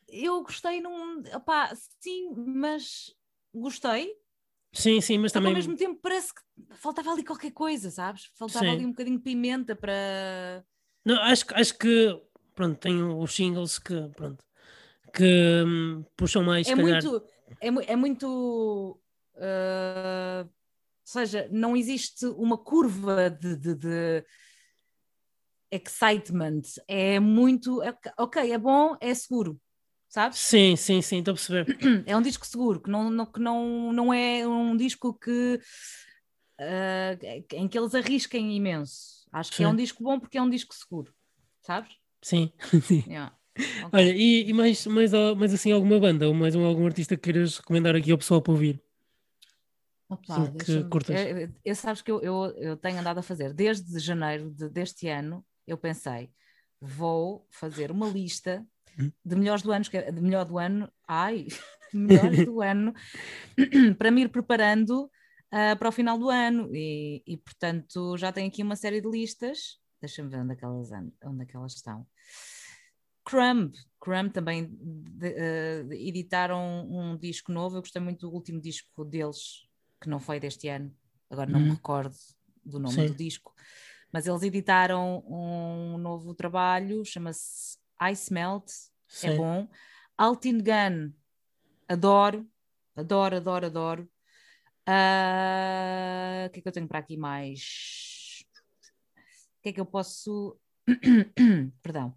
[0.07, 1.23] eu gostei num.
[1.33, 3.13] Opá, sim, mas
[3.53, 4.15] gostei.
[4.71, 5.51] Sim, sim, mas também.
[5.51, 6.41] Ao mesmo tempo parece que
[6.75, 8.31] faltava ali qualquer coisa, sabes?
[8.35, 8.71] Faltava sim.
[8.71, 10.65] ali um bocadinho de pimenta para.
[11.05, 12.21] Não, acho, acho que
[12.55, 14.43] pronto, tem os singles que pronto
[15.15, 16.67] que hum, puxam mais.
[16.67, 17.23] É muito,
[17.61, 18.99] é, é muito.
[19.35, 20.49] Uh,
[21.05, 24.25] seja, não existe uma curva de, de, de
[25.71, 26.61] excitement.
[26.87, 27.81] É muito.
[27.83, 29.59] É, ok, é bom, é seguro
[30.15, 30.39] sabes?
[30.39, 31.65] Sim, sim, sim, estou a perceber.
[32.07, 35.59] É um disco seguro, que não, não, que não, não é um disco que
[36.61, 39.25] uh, em que eles arrisquem imenso.
[39.31, 39.63] Acho que sim.
[39.63, 41.13] é um disco bom porque é um disco seguro,
[41.61, 41.91] sabes?
[42.21, 42.51] Sim,
[42.81, 43.03] sim.
[43.07, 43.35] Yeah.
[43.57, 43.89] Okay.
[43.91, 47.23] Olha, e, e, mais, mais, mais assim alguma banda ou mais um, algum artista que
[47.23, 48.81] queiras recomendar aqui ao pessoal para ouvir?
[50.09, 51.15] Opa, que curtas.
[51.19, 55.07] Eu, eu, sabes que eu, eu, eu tenho andado a fazer desde janeiro de, deste
[55.07, 56.29] ano, eu pensei,
[56.79, 58.65] vou fazer uma lista
[59.23, 61.47] de melhores do ano, de melhor do ano, ai,
[61.93, 62.93] melhores do ano,
[63.97, 66.69] para me ir preparando uh, para o final do ano.
[66.73, 69.79] E, e, portanto, já tenho aqui uma série de listas.
[70.01, 70.91] Deixa-me ver onde é, elas,
[71.23, 72.05] onde é que elas estão.
[73.23, 77.75] Crumb, Crumb também de, uh, editaram um disco novo.
[77.75, 79.67] Eu gostei muito do último disco deles,
[80.05, 80.95] que não foi deste ano,
[81.31, 81.73] agora não me uhum.
[81.73, 82.15] recordo
[82.63, 83.07] do nome Sim.
[83.07, 83.53] do disco,
[84.11, 87.79] mas eles editaram um novo trabalho, chama-se
[88.11, 88.71] Ice Melt, é
[89.07, 89.27] Sim.
[89.29, 89.67] é bom.
[90.15, 91.11] Altin Gun,
[91.89, 92.47] adoro,
[92.95, 94.09] adoro, adoro, adoro.
[94.87, 98.45] Uh, o que é que eu tenho para aqui mais?
[99.57, 100.55] O que é que eu posso.
[101.81, 102.15] Perdão.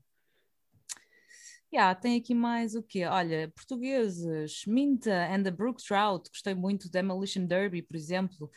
[1.73, 3.05] Yeah, tem aqui mais o quê?
[3.05, 8.51] Olha, portugueses, Minta and the Brook Trout, gostei muito, Demolition Derby, por exemplo,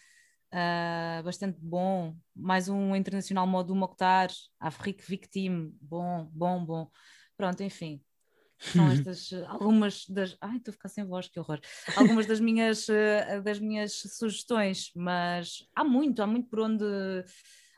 [0.54, 2.16] uh, bastante bom.
[2.34, 6.90] Mais um internacional modo Mokhtar, Afrique Victim, bom, bom, bom.
[7.36, 8.02] Pronto, enfim,
[8.58, 10.38] são estas algumas das.
[10.40, 11.60] Ai, estou a ficar sem voz, que horror.
[11.98, 16.86] Algumas das minhas, eh, das minhas sugestões, mas há muito, há muito por onde.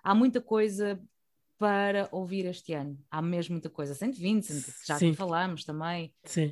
[0.04, 1.02] Há muita coisa
[1.64, 3.00] para ouvir este ano.
[3.10, 3.96] Há mesmo muita coisa.
[3.96, 5.14] Saint Vincent, já Sim.
[5.14, 6.14] falámos também.
[6.26, 6.52] Sim.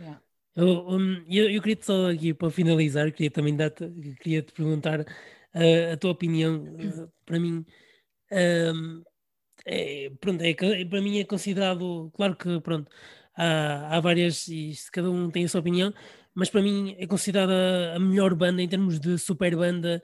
[0.00, 0.20] Yeah.
[0.56, 5.92] Eu, eu, eu, queria só aqui para finalizar, queria também dar queria te perguntar uh,
[5.92, 6.56] a tua opinião.
[6.56, 7.64] Uh, para mim,
[9.64, 10.54] é, pronto, é,
[10.86, 12.90] para mim é considerado, claro que pronto,
[13.36, 15.94] há, há várias e cada um tem a sua opinião,
[16.34, 20.02] mas para mim é considerada a melhor banda em termos de super banda.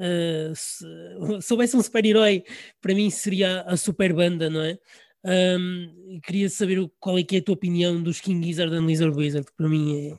[0.00, 0.84] Uh, se
[1.42, 2.42] soubesse um super-herói,
[2.80, 4.78] para mim seria a super banda, não é?
[5.22, 9.14] Um, queria saber qual é que é a tua opinião dos King Gizzard and Lizard
[9.14, 10.18] Wizard, que para mim é.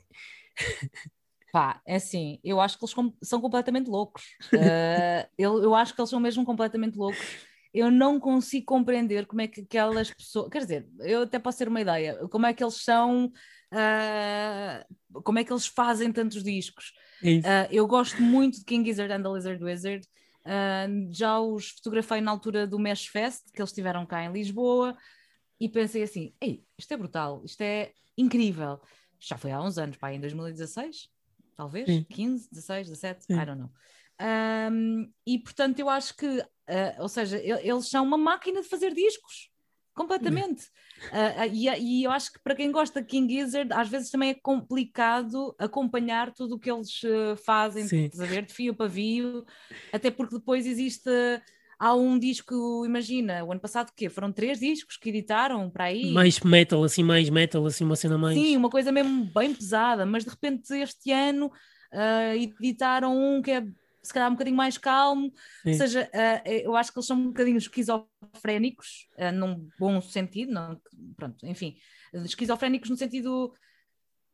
[1.52, 4.22] Pá, é assim, eu acho que eles são completamente loucos.
[4.54, 7.20] Uh, eu, eu acho que eles são mesmo completamente loucos
[7.74, 11.68] eu não consigo compreender como é que aquelas pessoas, quer dizer, eu até posso ter
[11.68, 13.32] uma ideia, como é que eles são,
[13.72, 16.92] uh, como é que eles fazem tantos discos.
[17.22, 20.06] Uh, eu gosto muito de King Gizzard and the Lizard Wizard,
[20.44, 24.96] uh, já os fotografei na altura do Mesh Fest, que eles estiveram cá em Lisboa,
[25.60, 28.80] e pensei assim, ei, isto é brutal, isto é incrível.
[29.20, 31.08] Já foi há uns anos, pá, em 2016,
[31.56, 32.04] talvez, Sim.
[32.10, 33.34] 15, 16, 17, Sim.
[33.34, 33.70] I don't know.
[34.20, 36.46] Um, e portanto, eu acho que, uh,
[36.98, 39.51] ou seja, eles são uma máquina de fazer discos,
[39.94, 40.64] completamente.
[41.10, 44.10] Uh, uh, e, e, eu acho que para quem gosta de King Gizzard, às vezes
[44.10, 47.00] também é complicado acompanhar tudo o que eles
[47.44, 47.84] fazem,
[48.18, 49.44] a ver, de fio para fio,
[49.92, 51.10] até porque depois existe.
[51.78, 54.08] Há um disco, imagina, o ano passado o quê?
[54.08, 56.12] Foram três discos que editaram para aí.
[56.12, 58.38] Mais metal, assim, mais metal, assim, uma cena mais.
[58.38, 61.50] Sim, uma coisa mesmo bem pesada, mas de repente este ano
[61.92, 63.64] uh, editaram um que é
[64.02, 65.32] se calhar um bocadinho mais calmo,
[65.62, 65.70] Sim.
[65.70, 70.52] ou seja, uh, eu acho que eles são um bocadinho esquizofrénicos, uh, num bom sentido,
[70.52, 70.80] não,
[71.16, 71.76] pronto, enfim,
[72.12, 73.54] esquizofrénicos no sentido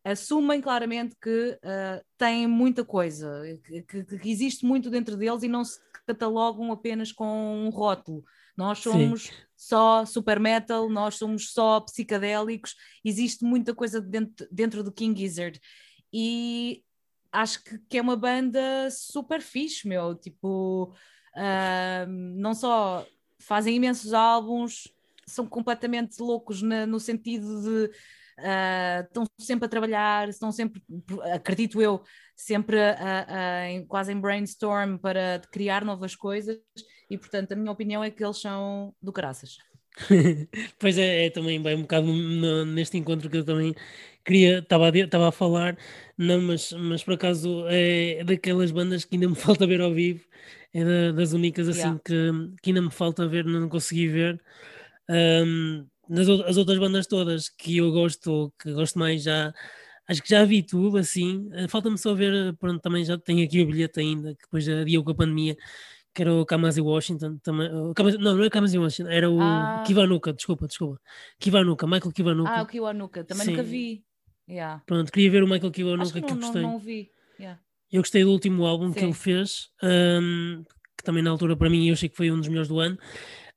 [0.05, 5.49] assumem claramente que uh, têm muita coisa, que, que, que, existe muito dentro deles e
[5.49, 8.25] não se catalogam apenas com um rótulo.
[8.57, 9.33] Nós somos Sim.
[9.57, 15.61] só super metal, nós somos só psicadélicos, existe muita coisa dentro, dentro do King Gizzard.
[16.12, 16.83] E
[17.33, 20.14] acho que, que é uma banda super fixe, meu.
[20.14, 20.95] Tipo,
[21.35, 23.07] uh, não só
[23.39, 24.89] fazem imensos álbuns,
[25.26, 27.91] são completamente loucos na, no sentido de
[28.39, 30.83] uh, estão sempre a trabalhar, estão sempre,
[31.33, 32.03] acredito eu,
[32.35, 36.59] sempre a, a, em, quase em brainstorm para criar novas coisas
[37.11, 39.59] e portanto a minha opinião é que eles são do caraças.
[40.79, 43.75] pois é, é, também bem um bocado no, neste encontro que eu também
[44.25, 45.77] queria, estava a, a falar,
[46.17, 50.25] não, mas, mas por acaso é daquelas bandas que ainda me falta ver ao vivo,
[50.73, 52.01] é da, das únicas assim yeah.
[52.05, 52.31] que,
[52.63, 54.41] que ainda me falta ver, não consegui ver.
[55.09, 59.53] Um, nas, as outras bandas todas que eu gosto, que gosto mais, já
[60.09, 61.49] acho que já vi tudo assim.
[61.53, 65.05] Uh, Falta-me só ver, pronto, também já tenho aqui o bilhete ainda, que depois adiou
[65.05, 65.57] com a pandemia,
[66.19, 67.71] que era o Kamasi Washington também.
[67.95, 69.85] Kamasi, não, não era Kamasi Washington, era o ah.
[69.87, 71.01] Kivanuka, desculpa, desculpa.
[71.39, 72.51] Kivanuka, Michael Kivanuka.
[72.51, 73.51] Ah, o Kivanuka, também Sim.
[73.53, 74.05] nunca vi.
[74.51, 74.83] Yeah.
[74.85, 76.62] Pronto, queria ver o Michael Kiwanuka que, que, eu gostei.
[76.62, 77.12] Não, não vi.
[77.39, 77.61] Yeah.
[77.93, 78.95] Eu gostei do último álbum Sim.
[78.95, 80.64] que ele fez, um,
[80.97, 82.99] que também na altura para mim eu achei que foi um dos melhores do ano.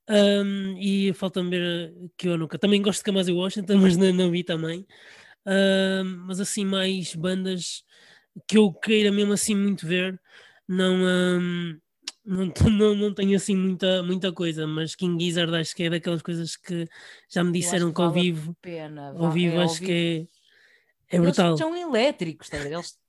[0.08, 2.60] Um, e falta-me ver Kiwanuka.
[2.60, 4.86] Também gosto de Kamasi Washington, mas não, não vi também.
[5.48, 7.84] Um, mas assim, mais bandas
[8.48, 10.22] que eu queira mesmo assim muito ver,
[10.68, 10.94] não.
[10.94, 11.82] Um,
[12.24, 16.22] não, não, não tenho assim muita, muita coisa, mas King Gizzard acho que é daquelas
[16.22, 16.88] coisas que
[17.30, 20.30] já me disseram que, que ao vivo, pena, ao vivo é, acho que
[21.10, 21.50] é, é brutal.
[21.50, 22.58] Eles são elétricos, tá?
[22.58, 23.00] Eles,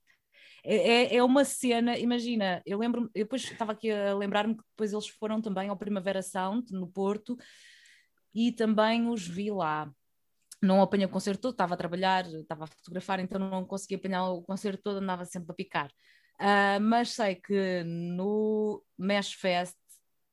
[0.63, 4.63] é, é, é uma cena, imagina, eu lembro, eu depois estava aqui a lembrar-me que
[4.71, 7.37] depois eles foram também ao Primavera Sound no Porto
[8.33, 9.91] e também os vi lá.
[10.61, 14.29] Não apanhei o concerto todo, estava a trabalhar, estava a fotografar, então não conseguia apanhar
[14.29, 15.91] o concerto todo, andava sempre a picar.
[16.39, 19.77] Uh, mas sei que no Mesh Fest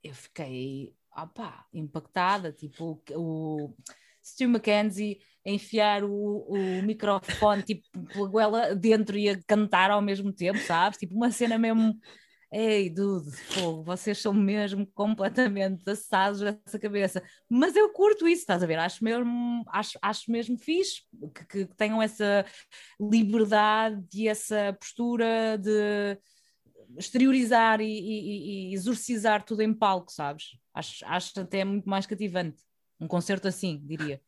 [0.03, 3.75] eu fiquei opa, impactada, tipo o
[4.23, 10.33] Stu McKenzie enfiar o, o microfone tipo pela goela dentro e a cantar ao mesmo
[10.33, 10.99] tempo, sabes?
[10.99, 11.99] Tipo uma cena mesmo
[12.53, 13.31] Ei, dude,
[13.85, 17.23] vocês são mesmo completamente assados dessa cabeça.
[17.49, 18.77] Mas eu curto isso, estás a ver?
[18.79, 22.45] Acho mesmo, acho, acho mesmo fixe que, que tenham essa
[23.01, 26.19] liberdade e essa postura de
[26.99, 30.57] exteriorizar e, e, e, exorcizar tudo em palco, sabes?
[30.75, 32.63] Acho, acho até muito mais cativante.
[32.99, 34.21] Um concerto assim, diria.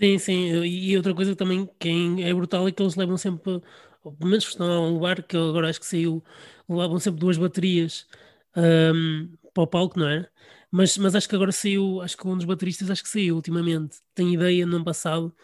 [0.00, 0.64] Sim, sim.
[0.64, 1.88] E outra coisa também que
[2.22, 3.60] é brutal é que eles levam sempre,
[4.12, 6.22] pelo menos estão a um lugar que agora acho que saiu,
[6.68, 8.06] levam sempre duas baterias
[8.56, 10.28] um, para o palco, não é?
[10.70, 13.98] Mas, mas acho que agora saiu, acho que um dos bateristas acho que saiu ultimamente.
[14.14, 15.34] Tenho ideia no ano passado,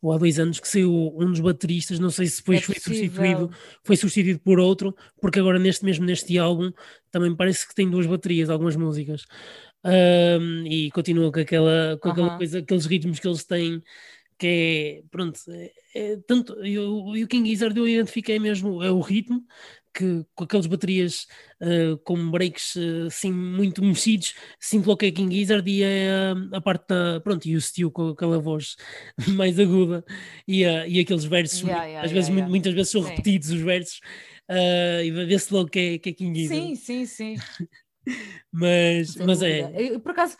[0.00, 2.74] ou há dois anos, que saiu um dos bateristas, não sei se depois é foi
[2.74, 3.50] substituído,
[3.84, 6.72] foi substituído por outro, porque agora neste mesmo neste álbum
[7.10, 9.26] também parece que tem duas baterias, algumas músicas.
[9.84, 13.82] Um, e continua com aquela, com aquela coisa, aqueles ritmos que eles têm
[14.40, 19.00] que é, pronto, é, é tanto, e o King Gizzard eu identifiquei mesmo, é o
[19.00, 19.44] ritmo,
[19.92, 21.26] que com aquelas baterias
[21.60, 26.60] uh, com breaks uh, assim muito mexidos, sinto que é King Gizzard e é a,
[26.60, 28.76] parte da, pronto, e o Steel com aquela voz
[29.36, 30.02] mais aguda
[30.48, 33.10] e, uh, e aqueles versos, yeah, yeah, às yeah, vezes, muitas vezes são sim.
[33.10, 34.00] repetidos os versos
[34.48, 36.66] uh, e vê-se logo que é, que é King Gizzard.
[36.66, 37.36] Sim, sim, sim.
[38.50, 39.70] mas, mas é.
[39.76, 40.38] Eu, por acaso,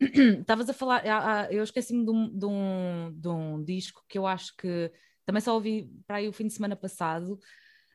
[0.40, 4.18] estavas a falar, ah, ah, eu esqueci-me de, um, de, um, de um disco que
[4.18, 4.90] eu acho que
[5.26, 7.34] também só ouvi para aí o fim de semana passado,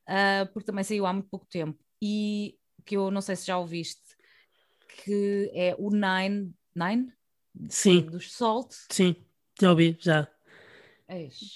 [0.08, 3.58] uh, porque também saiu há muito pouco tempo, e que eu não sei se já
[3.58, 4.16] ouviste,
[5.04, 7.12] que é o Nine, Nine?
[7.70, 8.02] Sim.
[8.02, 8.74] Dos Salt.
[8.92, 9.16] Sim,
[9.60, 10.30] já ouvi, já.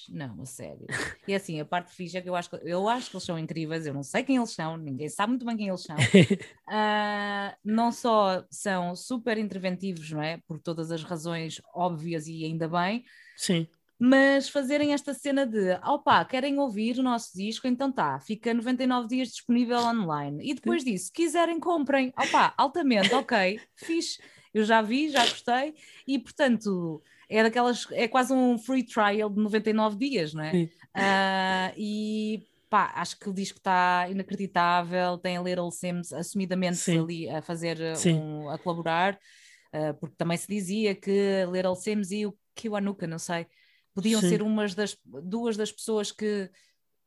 [0.09, 0.85] Não, a sério.
[1.27, 3.37] E assim, a parte fixe é que eu acho, que eu acho que eles são
[3.37, 5.95] incríveis, eu não sei quem eles são, ninguém sabe muito bem quem eles são.
[5.95, 10.37] Uh, não só são super interventivos, não é?
[10.47, 13.03] Por todas as razões óbvias e ainda bem.
[13.35, 13.67] Sim.
[13.97, 19.07] Mas fazerem esta cena de, opá, querem ouvir o nosso disco, então tá, fica 99
[19.09, 20.49] dias disponível online.
[20.49, 22.13] E depois disso, se quiserem, comprem.
[22.17, 24.21] Opá, altamente, ok, fixe.
[24.53, 25.75] Eu já vi, já gostei.
[26.07, 30.51] E portanto é daquelas, é quase um free trial de 99 dias, não é?
[30.53, 36.99] Uh, e pá, acho que o disco está inacreditável, tem a Little Sims assumidamente Sim.
[36.99, 37.77] ali a fazer,
[38.07, 39.19] um, a colaborar,
[39.73, 43.45] uh, porque também se dizia que Little Sims e o Kiwanuka, não sei,
[43.93, 44.29] podiam Sim.
[44.29, 46.49] ser umas das duas das pessoas que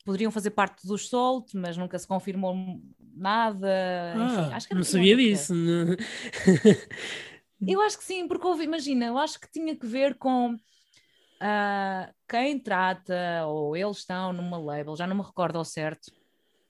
[0.04, 2.80] poderiam fazer parte dos Salt, mas nunca se confirmou
[3.14, 3.68] nada.
[4.16, 5.54] Ah, Enfim, acho que não sabia disso.
[5.54, 5.96] Não.
[7.66, 12.14] Eu acho que sim, porque houve, imagina, eu acho que tinha que ver com uh,
[12.28, 16.08] quem trata, ou eles estão numa label, já não me recordo ao certo,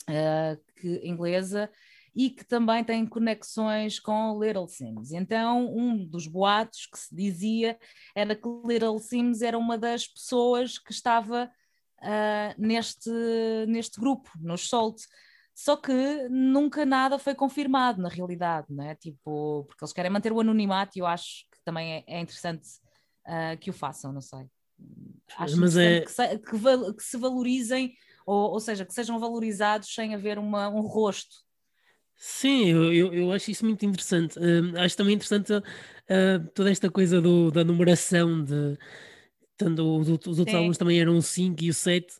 [0.09, 1.71] uh, que, inglesa,
[2.15, 5.13] e que também tem conexões com Little Sims.
[5.13, 7.79] Então, um dos boatos que se dizia
[8.15, 11.51] era que Little Sims era uma das pessoas que estava
[12.01, 13.11] uh, neste,
[13.67, 15.01] neste grupo, nos Salt.
[15.55, 18.95] Só que nunca nada foi confirmado na realidade, né?
[18.97, 22.69] Tipo, porque eles querem manter o anonimato e eu acho que também é, é interessante
[23.27, 24.47] uh, que o façam, não sei.
[25.37, 26.01] Acho Mas é...
[26.01, 27.95] que, se, que, val, que se valorizem,
[28.27, 31.37] ou, ou seja, que sejam valorizados sem haver uma, um rosto
[32.25, 34.39] Sim, eu, eu, eu, acho isso muito interessante.
[34.39, 35.63] Uh, acho também interessante uh,
[36.55, 38.79] toda esta coisa do, da numeração de
[39.57, 40.57] tanto os, os outros Sim.
[40.57, 42.15] álbuns também eram o 5 e o 7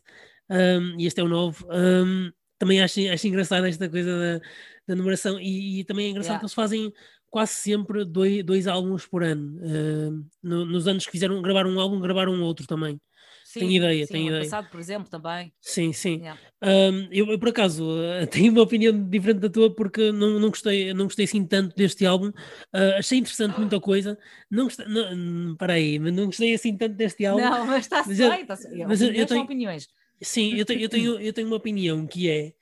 [0.49, 1.65] um, e este é o 9.
[1.69, 4.45] Um, também acho, acho engraçado esta coisa da,
[4.87, 6.39] da numeração e, e também é engraçado yeah.
[6.39, 6.93] que eles fazem
[7.29, 9.57] quase sempre dois, dois álbuns por ano.
[9.57, 12.99] Uh, no, nos anos que fizeram gravar um álbum, gravaram outro também.
[13.43, 14.43] Sim, tenho ideia, sim, tenho ideia.
[14.43, 15.53] passado, por exemplo, também.
[15.59, 16.19] Sim, sim.
[16.19, 16.39] Yeah.
[16.63, 20.49] Um, eu, eu, por acaso, uh, tenho uma opinião diferente da tua porque não, não,
[20.49, 22.29] gostei, não gostei assim tanto deste álbum.
[22.29, 24.17] Uh, achei interessante muita coisa.
[24.49, 27.43] Não gostei, não, para aí, não gostei assim tanto deste álbum.
[27.43, 29.87] Não, mas está-se bem, está-se Mas eu, eu tenho, opiniões.
[30.23, 32.53] Sim, eu tenho, eu, tenho, eu tenho uma opinião que é,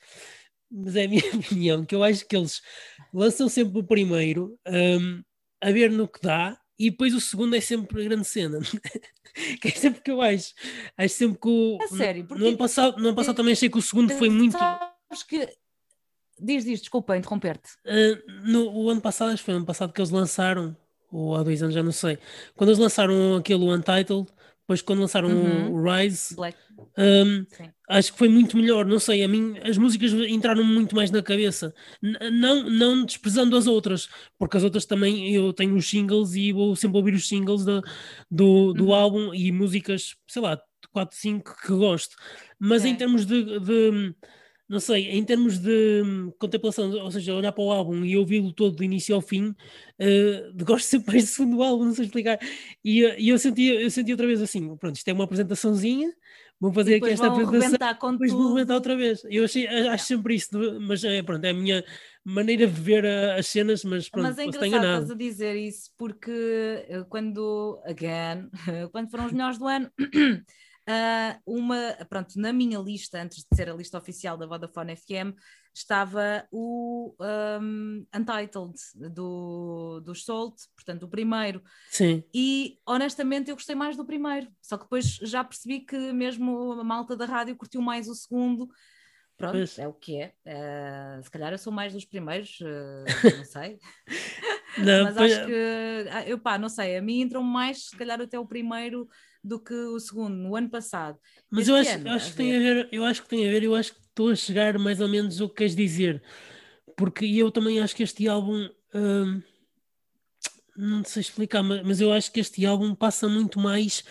[0.69, 2.61] mas é a minha opinião, que eu acho que eles
[3.13, 5.23] lançam sempre o primeiro um,
[5.61, 8.59] a ver no que dá e depois o segundo é sempre a grande cena.
[9.61, 10.53] que é sempre que eu acho.
[10.97, 11.77] Acho sempre que o.
[11.79, 12.41] É sério, porque...
[12.41, 14.57] no, ano passado, no ano passado também achei que o segundo foi muito.
[14.57, 15.47] Sabes que.
[16.39, 17.69] Diz, diz, desculpa interromper-te.
[17.85, 20.75] Uh, no o ano passado, acho que foi o ano passado que eles lançaram,
[21.11, 22.17] ou há dois anos, já não sei.
[22.55, 24.27] Quando eles lançaram aquele Untitled,
[24.71, 25.73] depois quando lançaram uhum.
[25.73, 26.35] o Rise,
[26.97, 27.45] um,
[27.89, 31.21] acho que foi muito melhor, não sei, a mim as músicas entraram muito mais na
[31.21, 34.07] cabeça, N não, não desprezando as outras,
[34.39, 37.81] porque as outras também eu tenho os singles e vou sempre ouvir os singles do,
[38.29, 38.93] do, do uhum.
[38.93, 40.57] álbum e músicas, sei lá,
[40.93, 42.15] 4, 5 que gosto,
[42.57, 44.15] mas em termos de, de
[44.71, 48.53] não sei, em termos de hum, contemplação, ou seja, olhar para o álbum e ouvi-lo
[48.53, 52.39] todo do início ao fim, uh, gosto sempre mais do segundo álbum, não sei explicar.
[52.81, 56.09] E, uh, e eu, senti, eu senti outra vez assim: pronto, isto é uma apresentaçãozinha,
[56.57, 59.21] vou fazer aqui esta apresentação, depois vou comentar outra vez.
[59.25, 60.49] Eu achei, acho sempre isso,
[60.79, 61.83] mas é, pronto, é a minha
[62.23, 65.91] maneira de ver a, as cenas, mas pronto, mas é engraçado estás a dizer isso
[65.97, 66.31] porque
[66.87, 68.49] eh, quando, again,
[68.93, 69.91] quando foram os melhores do ano.
[70.87, 75.35] Uh, uma, pronto, na minha lista, antes de ser a lista oficial da Vodafone FM,
[75.73, 77.15] estava o
[77.61, 81.63] um, Untitled do, do Salt, portanto, o primeiro.
[81.89, 82.23] Sim.
[82.33, 86.83] E honestamente eu gostei mais do primeiro, só que depois já percebi que mesmo a
[86.83, 88.67] malta da rádio curtiu mais o segundo.
[89.37, 89.79] Pronto, pois.
[89.79, 90.33] é o que é.
[90.45, 93.05] Uh, se calhar eu sou mais dos primeiros, uh,
[93.37, 93.79] não sei.
[94.77, 98.37] não, Mas acho que, eu pá, não sei, a mim entram mais, se calhar até
[98.37, 99.07] o primeiro
[99.43, 101.17] do que o segundo, no ano passado.
[101.49, 103.51] Mas eu acho, ano, eu acho que tem a ver, eu acho que tem a
[103.51, 106.21] ver, eu acho que estou a chegar mais ou menos o que queres dizer,
[106.95, 109.41] porque eu também acho que este álbum hum,
[110.75, 114.03] não sei explicar, mas eu acho que este álbum passa muito mais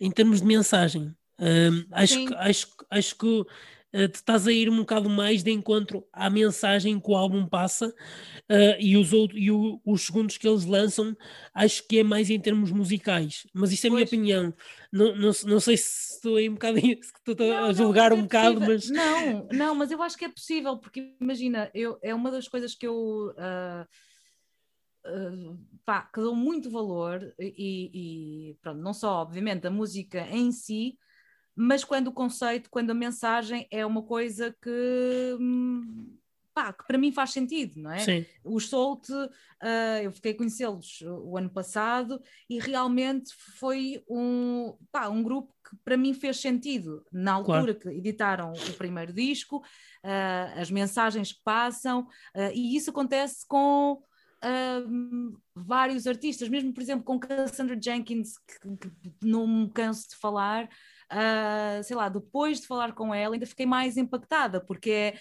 [0.00, 1.14] em termos de mensagem.
[1.40, 3.44] Hum, acho, que, acho, acho que
[3.94, 7.88] uh, estás a ir um bocado mais de encontro à mensagem que o álbum passa
[7.88, 11.16] uh, e, os, outros, e o, os segundos que eles lançam,
[11.54, 13.46] acho que é mais em termos musicais.
[13.52, 14.54] Mas isso é a minha opinião.
[14.92, 18.22] Não, não, não sei se estou aí um bocado estou não, a julgar um é
[18.22, 18.88] bocado, mas.
[18.90, 22.74] Não, não, mas eu acho que é possível, porque imagina, eu, é uma das coisas
[22.74, 23.34] que eu.
[23.36, 23.86] Uh,
[25.06, 30.52] uh, pá, que dou muito valor e, e, pronto, não só obviamente a música em
[30.52, 30.98] si,
[31.60, 35.36] mas quando o conceito, quando a mensagem é uma coisa que,
[36.54, 37.98] pá, que para mim faz sentido, não é?
[37.98, 38.24] Sim.
[38.44, 45.08] Os Solte, uh, eu fiquei a conhecê-los o ano passado e realmente foi um, pá,
[45.08, 47.78] um grupo que para mim fez sentido na altura claro.
[47.80, 52.02] que editaram o primeiro disco, uh, as mensagens que passam,
[52.36, 54.00] uh, e isso acontece com
[55.52, 60.68] vários artistas, mesmo por exemplo com Cassandra Jenkins, que, que não me canso de falar
[61.12, 65.14] uh, sei lá, depois de falar com ela, ainda fiquei mais impactada, porque é,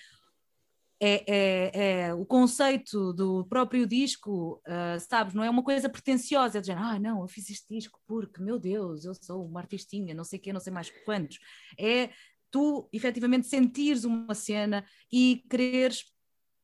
[1.00, 6.58] é, é, é o conceito do próprio disco, uh, sabes, não é uma coisa pretenciosa,
[6.58, 10.14] é dizer, ah, não, eu fiz este disco porque, meu Deus, eu sou uma artistinha,
[10.14, 11.40] não sei o quê, não sei mais quantos.
[11.78, 12.10] É
[12.50, 16.06] tu, efetivamente, sentires uma cena e quereres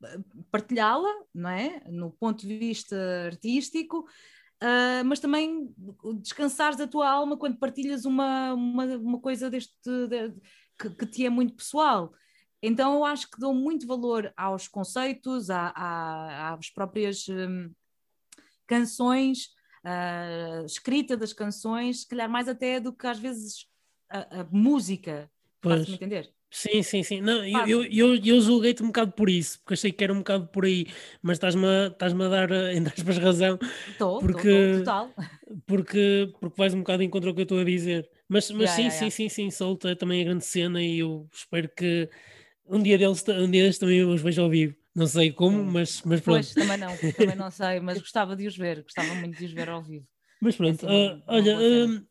[0.03, 0.17] ah,
[0.51, 1.83] partilhá-la, não é?
[1.89, 2.95] No ponto de vista
[3.27, 4.05] artístico,
[4.63, 5.75] Uh, mas também
[6.21, 10.33] descansares a tua alma quando partilhas uma, uma, uma coisa deste de,
[10.79, 12.13] que, que, te é muito pessoal.
[12.61, 17.69] Então eu acho que dou muito valor aos conceitos, à, à, às próprias um,
[18.65, 19.47] canções,
[19.83, 23.67] uh, escrita das canções, se calhar mais até do que às vezes
[24.09, 25.29] a, a música,
[25.61, 26.33] faz-me entender?
[26.53, 27.19] Sim, sim, sim.
[27.19, 30.47] Não, eu, eu, eu, julguei-te um bocado por isso, porque achei que era um bocado
[30.49, 30.85] por aí,
[31.19, 33.57] mas estás-me a, estás a dar, eh, entre aspas, razão.
[33.87, 35.09] Estou, porque, total.
[35.65, 38.07] Porque, porque vais um bocado em contra o que eu estou a dizer.
[38.29, 39.15] Mas, mas yeah, sim, yeah, sim, yeah.
[39.15, 42.07] sim, sim, solta é também a grande cena e eu espero que
[42.67, 44.75] um dia deles, um dia deles também os veja ao vivo.
[44.95, 46.35] Não sei como, mas, mas pronto.
[46.35, 49.53] Pois, também não, também não sei, mas gostava de os ver, gostava muito de os
[49.53, 50.05] ver ao vivo.
[50.39, 52.05] Mas pronto, é uh, olha, uh,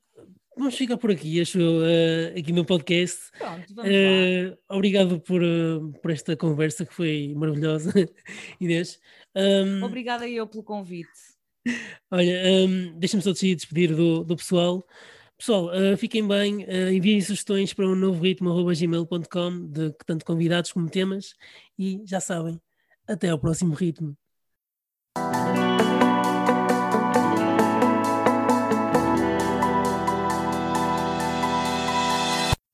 [0.57, 3.31] Vamos ficar por aqui, acho eu, uh, aqui no podcast.
[3.39, 7.93] Pronto, vamos uh, Obrigado por, uh, por esta conversa que foi maravilhosa,
[8.61, 9.01] Inês.
[9.35, 11.11] Um, Obrigada eu pelo convite.
[12.11, 14.87] Olha, um, deixa-me só te despedir do, do pessoal.
[15.39, 21.35] Pessoal, fiquem bem, enviem sugestões para o um novo ritmo.gmail.com de tanto convidados como temas
[21.77, 22.61] e já sabem,
[23.09, 24.17] até ao próximo ritmo.